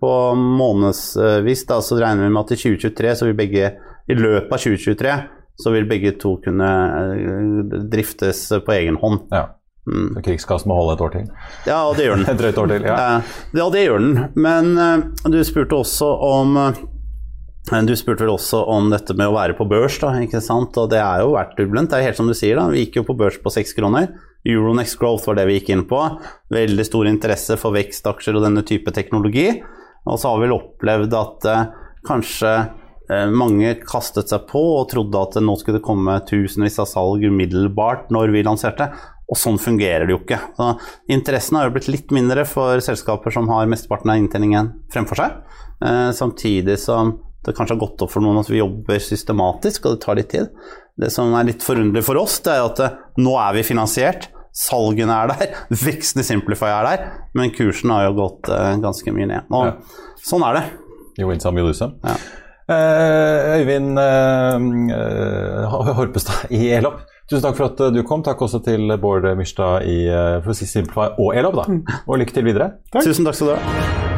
på 0.00 0.14
månedsvis, 0.38 1.66
da, 1.68 1.82
så 1.84 1.98
regner 2.00 2.28
vi 2.28 2.32
med 2.32 2.44
at 2.46 2.54
i 2.56 2.62
2023 2.62 3.18
så 3.20 3.28
vil 3.28 3.36
begge 3.42 3.74
i 4.10 4.16
løpet 4.16 4.54
av 4.54 4.64
2023 4.64 5.18
så 5.60 5.72
vil 5.74 5.88
begge 5.88 6.14
to 6.20 6.36
kunne 6.44 6.68
eh, 6.68 7.78
driftes 7.92 8.46
på 8.64 8.76
egen 8.76 8.98
hånd. 9.00 9.26
Ja. 9.32 9.46
Mm. 9.90 10.22
Krigskassen 10.22 10.70
må 10.70 10.76
holde 10.78 10.94
et 10.94 11.02
år 11.04 11.12
til? 11.16 11.26
Ja, 11.66 11.80
og 11.88 11.98
det 11.98 12.06
gjør 12.06 12.20
den. 12.20 12.28
et 12.32 12.40
drøyt 12.40 12.62
år 12.62 12.72
til, 12.72 12.86
ja. 12.86 12.96
ja, 13.58 13.66
det 13.74 13.84
gjør 13.84 14.04
den. 14.04 14.16
Men 14.38 14.72
uh, 14.78 15.28
du 15.32 15.40
spurte 15.46 15.80
også 15.80 16.08
om 16.30 16.56
uh, 16.60 16.80
du 17.86 17.92
spurte 17.98 18.24
vel 18.24 18.32
også 18.34 18.62
om 18.72 18.88
dette 18.90 19.14
med 19.18 19.30
å 19.30 19.36
være 19.36 19.54
på 19.58 19.66
børs, 19.68 19.98
da, 20.02 20.14
ikke 20.22 20.40
sant? 20.42 20.78
og 20.80 20.90
det 20.90 21.02
er 21.02 21.24
jo 21.24 21.34
vært 21.36 21.56
turbulent. 21.58 21.90
Det 21.92 22.00
er 22.00 22.08
helt 22.08 22.18
som 22.18 22.30
du 22.30 22.34
sier, 22.36 22.58
da. 22.58 22.70
Vi 22.72 22.86
gikk 22.86 23.00
jo 23.02 23.06
på 23.10 23.18
børs 23.18 23.38
på 23.42 23.52
seks 23.52 23.74
kroner. 23.76 24.10
Euronext 24.48 24.96
Growth 24.98 25.28
var 25.28 25.36
det 25.36 25.44
vi 25.50 25.58
gikk 25.58 25.74
inn 25.74 25.84
på. 25.90 26.00
Veldig 26.54 26.86
stor 26.88 27.10
interesse 27.10 27.58
for 27.60 27.76
vekstaksjer 27.76 28.38
og 28.38 28.46
denne 28.46 28.64
type 28.66 28.94
teknologi. 28.96 29.50
Og 30.08 30.16
så 30.16 30.30
har 30.30 30.40
vi 30.40 30.48
vel 30.48 30.56
opplevd 30.56 31.18
at 31.18 31.50
uh, 31.50 31.66
kanskje 32.08 32.54
Eh, 33.10 33.26
mange 33.34 33.72
kastet 33.82 34.30
seg 34.30 34.44
på 34.50 34.60
og 34.76 34.90
trodde 34.92 35.18
at 35.18 35.38
nå 35.42 35.56
skulle 35.58 35.80
det 35.80 35.86
komme 35.86 36.20
tusenvis 36.28 36.78
av 36.82 36.86
salg 36.86 37.24
umiddelbart 37.26 38.12
når 38.14 38.30
vi 38.36 38.44
lanserte. 38.46 38.86
Og 39.30 39.38
sånn 39.38 39.60
fungerer 39.62 40.08
det 40.08 40.14
jo 40.16 40.20
ikke. 40.24 40.40
Så 40.58 40.68
interessen 41.14 41.58
har 41.58 41.68
jo 41.68 41.74
blitt 41.76 41.90
litt 41.90 42.14
mindre 42.14 42.42
for 42.50 42.82
selskaper 42.82 43.34
som 43.34 43.46
har 43.52 43.68
mesteparten 43.70 44.10
av 44.10 44.18
inntjeningen 44.18 44.72
fremfor 44.90 45.20
seg. 45.22 45.36
Eh, 45.86 46.08
samtidig 46.16 46.78
som 46.82 47.14
det 47.46 47.54
kanskje 47.56 47.76
har 47.76 47.84
gått 47.84 48.02
opp 48.04 48.10
for 48.12 48.24
noen 48.24 48.42
at 48.42 48.50
vi 48.50 48.58
jobber 48.58 49.00
systematisk, 49.00 49.86
og 49.86 49.94
det 49.94 50.02
tar 50.04 50.18
litt 50.18 50.32
tid. 50.34 50.50
Det 51.00 51.08
som 51.14 51.32
er 51.38 51.46
litt 51.48 51.64
forunderlig 51.64 52.02
for 52.04 52.20
oss, 52.20 52.40
det 52.44 52.52
er 52.52 52.66
at 52.66 52.82
eh, 52.84 52.98
nå 53.22 53.36
er 53.40 53.56
vi 53.56 53.64
finansiert. 53.70 54.28
Salgene 54.56 55.14
er 55.14 55.30
der, 55.30 55.56
veksten 55.86 56.24
i 56.24 56.26
Simplify 56.26 56.72
er 56.74 56.88
der, 56.88 57.08
men 57.38 57.54
kursen 57.54 57.94
har 57.94 58.08
jo 58.08 58.16
gått 58.18 58.50
uh, 58.50 58.74
ganske 58.82 59.14
mye 59.14 59.28
ned. 59.30 59.46
Og 59.54 59.70
ja. 59.70 59.76
sånn 60.26 60.44
er 60.48 60.58
det. 60.58 60.64
You 61.20 61.30
win 61.30 61.40
some, 61.42 61.60
you 61.60 61.68
lose 61.68 61.78
some. 61.78 62.00
Ja. 62.02 62.16
Eh, 62.70 63.60
Øyvind 63.60 63.98
uh, 63.98 65.78
Horpestad 65.94 66.50
i 66.54 66.68
Elop. 66.74 67.00
Tusen 67.30 67.46
takk 67.46 67.58
for 67.60 67.70
at 67.70 67.82
du 67.94 68.02
kom. 68.02 68.24
Takk 68.26 68.42
også 68.42 68.58
til 68.66 68.90
Bård 68.98 69.28
Myrstad 69.38 69.86
i 69.86 70.00
for 70.42 70.50
å 70.50 70.58
si 70.58 70.66
Simplify 70.66 71.12
og 71.14 71.34
Elop. 71.38 71.62
da. 71.62 71.68
Mm. 71.70 71.84
Og 72.06 72.24
lykke 72.24 72.34
til 72.34 72.48
videre. 72.50 72.72
Takk. 72.90 73.06
Tusen 73.06 73.28
takk 73.28 73.38
skal 73.38 73.54
du 73.54 73.58
ha. 73.60 74.09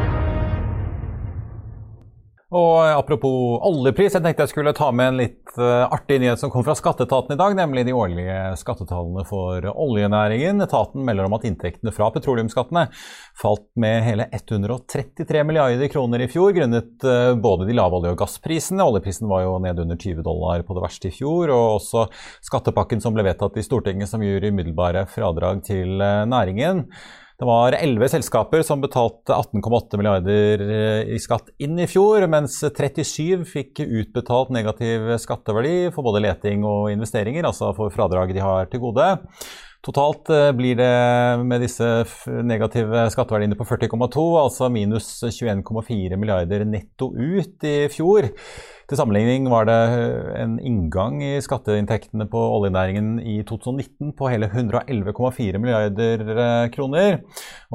Og 2.53 2.85
apropos 2.85 3.57
oljepris, 3.65 4.13
jeg 4.13 4.21
tenkte 4.21 4.45
jeg 4.45 4.51
skulle 4.51 4.75
ta 4.77 4.91
med 4.93 5.09
en 5.09 5.15
litt 5.17 5.55
uh, 5.57 5.87
artig 5.87 6.19
nyhet 6.21 6.37
som 6.37 6.51
kom 6.53 6.61
fra 6.65 6.75
skatteetaten 6.77 7.33
i 7.33 7.37
dag, 7.39 7.55
nemlig 7.57 7.85
de 7.87 7.95
årlige 7.97 8.35
skattetallene 8.61 9.23
for 9.25 9.65
oljenæringen. 9.71 10.61
Etaten 10.61 11.01
melder 11.07 11.25
om 11.25 11.33
at 11.33 11.47
inntektene 11.49 11.93
fra 11.95 12.11
petroleumsskattene 12.13 12.83
falt 13.41 13.65
med 13.79 14.05
hele 14.05 14.27
133 14.29 15.41
milliarder 15.49 15.89
kroner 15.89 16.21
i 16.21 16.29
fjor, 16.29 16.53
grunnet 16.53 17.07
uh, 17.07 17.33
både 17.41 17.65
de 17.69 17.79
lave 17.79 17.97
olje- 17.97 18.13
og 18.13 18.21
gassprisene, 18.21 18.85
oljeprisen 18.85 19.31
var 19.31 19.47
jo 19.47 19.57
ned 19.63 19.81
under 19.87 19.97
20 19.97 20.21
dollar 20.29 20.61
på 20.67 20.77
det 20.77 20.85
verste 20.85 21.09
i 21.09 21.17
fjor, 21.17 21.49
og 21.49 21.79
også 21.79 22.05
skattepakken 22.45 23.01
som 23.01 23.17
ble 23.17 23.25
vedtatt 23.31 23.57
i 23.57 23.65
Stortinget 23.65 24.13
som 24.13 24.21
gjør 24.21 24.51
umiddelbare 24.51 25.07
fradrag 25.09 25.65
til 25.65 25.97
næringen. 25.97 26.85
Det 27.43 27.47
var 27.49 27.75
elleve 27.75 28.07
selskaper 28.07 28.61
som 28.63 28.79
betalte 28.79 29.35
18,8 29.35 29.97
milliarder 29.99 30.61
eh, 30.63 31.09
i 31.11 31.17
skatt 31.19 31.49
inn 31.59 31.75
i 31.75 31.89
fjor, 31.91 32.23
mens 32.31 32.55
37 32.63 33.43
fikk 33.49 33.81
utbetalt 33.83 34.53
negativ 34.55 35.09
skatteverdi 35.19 35.89
for 35.91 36.07
både 36.07 36.21
leting 36.23 36.63
og 36.63 36.87
investeringer, 36.93 37.43
altså 37.43 37.73
for 37.75 37.91
fradrag 37.91 38.31
de 38.31 38.45
har 38.45 38.71
til 38.71 38.85
gode. 38.85 39.09
Totalt 39.83 40.29
eh, 40.31 40.51
blir 40.55 40.77
det 40.79 40.91
med 41.43 41.59
disse 41.59 41.87
negative 42.47 43.01
skatteverdiene 43.11 43.57
på 43.59 43.65
40,2, 43.67 44.23
altså 44.39 44.69
minus 44.71 45.09
21,4 45.27 46.15
milliarder 46.15 46.63
netto 46.63 47.09
ut 47.11 47.67
i 47.67 47.75
fjor. 47.91 48.29
Til 48.87 48.99
sammenligning 48.99 49.49
var 49.51 49.67
det 49.67 49.75
eh, 49.97 50.31
en 50.39 50.55
inngang 50.63 51.19
i 51.23 51.33
skatteinntektene 51.43 52.29
på 52.31 52.45
oljenæringen 52.55 53.17
i 53.19 53.41
2019 53.43 54.15
på 54.15 54.31
hele 54.31 54.47
111,4 54.47 55.59
milliarder 55.59 56.23
eh, 56.31 56.71
kroner. 56.71 57.19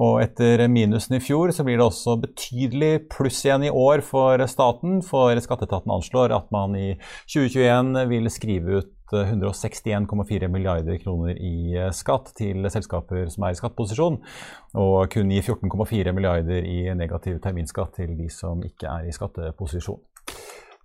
Og 0.01 0.23
etter 0.25 0.65
minusen 0.73 1.19
i 1.19 1.25
fjor 1.25 1.53
så 1.53 1.67
blir 1.69 1.77
det 1.77 1.91
også 1.91 2.17
betydelig 2.25 2.95
pluss 3.13 3.45
igjen 3.45 3.69
i 3.69 3.75
år 3.85 4.01
for 4.01 4.41
staten, 4.49 5.03
for 5.05 5.37
skatteetaten 5.45 5.93
anslår 5.93 6.33
at 6.41 6.49
man 6.57 6.73
i 6.73 6.95
2021 7.29 8.09
vil 8.17 8.33
skrive 8.33 8.81
ut 8.81 8.95
161,4 9.13 10.43
eh, 10.43 10.51
milliarder 10.53 10.99
kroner 11.03 11.37
i 11.37 11.75
skatt 11.97 12.33
til 12.39 12.69
selskaper 12.73 13.31
som 13.33 13.47
er 13.47 13.55
i 13.55 13.59
skatteposisjon, 13.59 14.21
og 14.79 14.99
kun 15.13 15.33
gi 15.33 15.41
14,4 15.41 16.15
milliarder 16.17 16.65
i 16.65 16.81
negativ 16.99 17.41
terminskatt 17.45 17.97
til 18.01 18.15
de 18.19 18.29
som 18.33 18.63
ikke 18.67 18.91
er 18.91 19.09
i 19.09 19.15
skatteposisjon. 19.15 20.01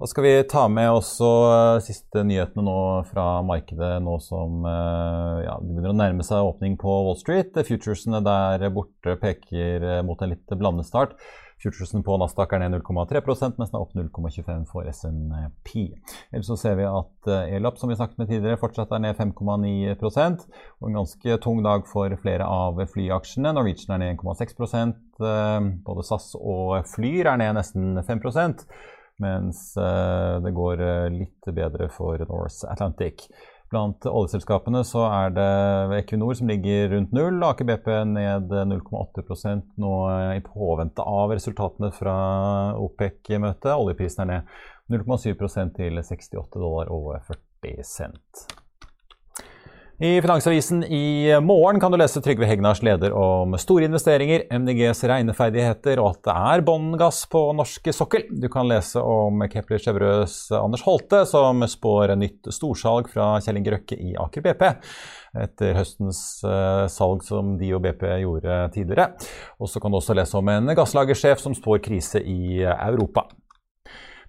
Da 0.04 0.08
skal 0.08 0.24
vi 0.24 0.32
ta 0.52 0.66
med 0.68 0.90
også 0.92 1.28
uh, 1.48 1.78
siste 1.80 2.26
nyhetene 2.28 2.66
nå 2.68 2.80
fra 3.08 3.38
markedet 3.48 4.02
nå 4.04 4.18
som 4.20 4.66
uh, 4.68 5.38
ja, 5.40 5.54
det 5.64 5.70
begynner 5.70 5.94
å 5.94 5.96
nærme 5.96 6.26
seg 6.28 6.44
åpning 6.44 6.74
på 6.82 6.92
Wall 7.06 7.16
Street. 7.16 7.56
Futuresene 7.56 8.20
der 8.20 8.66
borte 8.76 9.14
peker 9.22 9.86
uh, 9.88 10.02
mot 10.04 10.20
en 10.20 10.34
litt 10.34 10.52
blandet 10.60 10.90
start. 10.90 11.14
Futuresen 11.64 12.04
på 12.04 12.18
Nasdaq 12.20 12.52
er 12.52 12.66
ned 12.66 12.76
0,3 12.76 13.22
mens 13.24 13.72
den 13.72 13.78
er 13.80 13.86
opp 13.86 13.96
0,25 13.96 14.66
for 14.74 14.90
SNP. 14.92 15.72
Ellers 16.34 16.50
så 16.52 16.58
ser 16.60 16.76
vi 16.82 16.90
at 16.90 17.32
Elap, 17.56 17.80
som 17.80 17.88
vi 17.88 17.96
snakket 17.96 18.20
med 18.20 18.28
tidligere, 18.28 18.60
fortsatt 18.60 18.92
er 18.92 19.06
ned 19.06 19.16
5,9 19.16 19.96
og 19.96 20.90
en 20.90 20.98
ganske 21.00 21.38
tung 21.48 21.64
dag 21.64 21.88
for 21.88 22.12
flere 22.20 22.44
av 22.44 22.84
flyaksjene. 22.92 23.56
Norwegian 23.56 23.96
er 23.96 24.04
ned 24.04 24.18
1,6% 24.18 25.24
Både 25.88 26.04
SAS 26.04 26.34
og 26.42 26.82
Flyr 26.92 27.32
er 27.32 27.40
ned 27.40 27.56
nesten 27.56 28.04
5 28.04 28.26
mens 29.22 29.78
eh, 29.78 30.36
det 30.44 30.54
går 30.56 30.82
eh, 30.82 31.10
litt 31.14 31.50
bedre 31.56 31.90
for 31.94 32.22
North 32.30 32.64
Atlantic. 32.70 33.28
Blant 33.74 34.06
oljeselskapene 34.06 34.84
så 34.86 35.08
er 35.10 35.32
det 35.34 35.98
Equinor 35.98 36.36
som 36.38 36.50
ligger 36.52 36.92
rundt 36.92 37.14
null. 37.16 37.40
Aker 37.48 37.66
BP 37.66 37.88
ned 38.12 38.54
0,8 38.70 39.56
nå 39.82 39.94
eh, 40.12 40.34
i 40.38 40.44
påvente 40.46 41.02
av 41.02 41.34
resultatene 41.34 41.90
fra 41.96 42.18
OPEC-møtet. 42.78 43.72
Oljeprisen 43.74 44.28
er 44.28 44.32
ned 44.34 45.00
0,7 45.00 45.74
til 45.78 46.04
68 46.04 46.60
dollar 46.60 46.92
og 46.94 47.16
40 47.30 47.82
cent. 47.88 48.46
I 50.04 50.22
Finansavisen 50.22 50.84
i 50.84 51.40
morgen 51.42 51.80
kan 51.80 51.92
du 51.92 51.96
lese 51.96 52.20
Trygve 52.20 52.44
Hegnars 52.44 52.82
leder 52.84 53.14
om 53.16 53.54
store 53.56 53.86
investeringer, 53.88 54.42
MDGs 54.52 55.00
regneferdigheter 55.08 56.02
og 56.04 56.10
at 56.10 56.26
det 56.28 56.34
er 56.50 56.64
bånngass 56.68 57.22
på 57.32 57.46
norske 57.56 57.94
sokkel. 57.96 58.26
Du 58.36 58.50
kan 58.52 58.68
lese 58.68 59.00
om 59.00 59.46
Kepler 59.48 59.80
Chevrøs 59.80 60.36
Anders 60.60 60.84
Holte, 60.84 61.22
som 61.30 61.64
spår 61.72 62.18
nytt 62.20 62.52
storsalg 62.52 63.08
fra 63.14 63.38
Kjell 63.46 63.62
Inge 63.62 63.78
Røkke 63.78 63.96
i 63.96 64.12
Aker 64.20 64.44
BP. 64.44 64.66
Etter 65.46 65.80
høstens 65.80 66.20
uh, 66.44 66.84
salg 66.92 67.24
som 67.24 67.56
de 67.62 67.72
og 67.72 67.86
BP 67.88 68.04
gjorde 68.26 68.60
tidligere. 68.76 69.08
Og 69.64 69.72
så 69.72 69.80
kan 69.80 69.94
du 69.94 70.02
også 70.02 70.18
lese 70.20 70.36
om 70.36 70.52
en 70.52 70.76
gasslagersjef 70.76 71.40
som 71.46 71.56
spår 71.56 71.80
krise 71.88 72.20
i 72.20 72.60
Europa. 72.68 73.30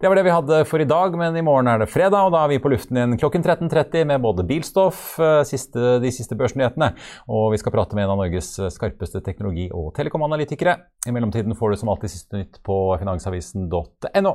Det 0.00 0.08
var 0.08 0.18
det 0.18 0.24
vi 0.26 0.32
hadde 0.34 0.64
for 0.66 0.82
i 0.82 0.86
dag, 0.88 1.14
men 1.18 1.36
i 1.38 1.42
morgen 1.44 1.68
er 1.70 1.78
det 1.78 1.90
fredag, 1.92 2.26
og 2.26 2.34
da 2.34 2.42
er 2.44 2.50
vi 2.50 2.60
på 2.62 2.72
luften 2.72 2.98
igjen 2.98 3.18
klokken 3.20 3.44
13.30 3.46 4.08
med 4.10 4.22
både 4.24 4.46
bilstoff, 4.48 5.20
eh, 5.22 5.42
siste, 5.46 5.98
de 6.02 6.10
siste 6.14 6.34
børsnyhetene, 6.38 6.90
og 7.30 7.52
vi 7.54 7.60
skal 7.62 7.74
prate 7.74 7.94
med 7.94 8.06
en 8.06 8.14
av 8.16 8.22
Norges 8.22 8.50
skarpeste 8.74 9.22
teknologi- 9.22 9.70
og 9.70 9.92
telekomanalytikere. 9.94 10.76
I 11.06 11.14
mellomtiden 11.14 11.54
får 11.54 11.70
du 11.70 11.80
som 11.82 11.94
alltid 11.94 12.10
siste 12.10 12.42
nytt 12.42 12.62
på 12.66 12.78
finansavisen.no. 12.98 14.34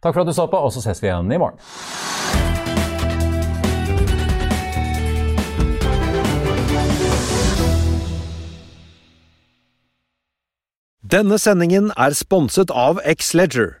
Takk 0.00 0.12
for 0.14 0.22
at 0.22 0.28
du 0.28 0.36
så 0.36 0.48
på, 0.52 0.60
og 0.60 0.72
så 0.74 0.84
ses 0.84 1.00
vi 1.02 1.08
igjen 1.08 1.32
i 1.32 1.40
morgen. 1.40 1.56
Denne 11.10 11.40
sendingen 11.42 11.88
er 11.98 12.14
sponset 12.14 12.70
av 12.70 13.00
X-Leger. 13.02 13.80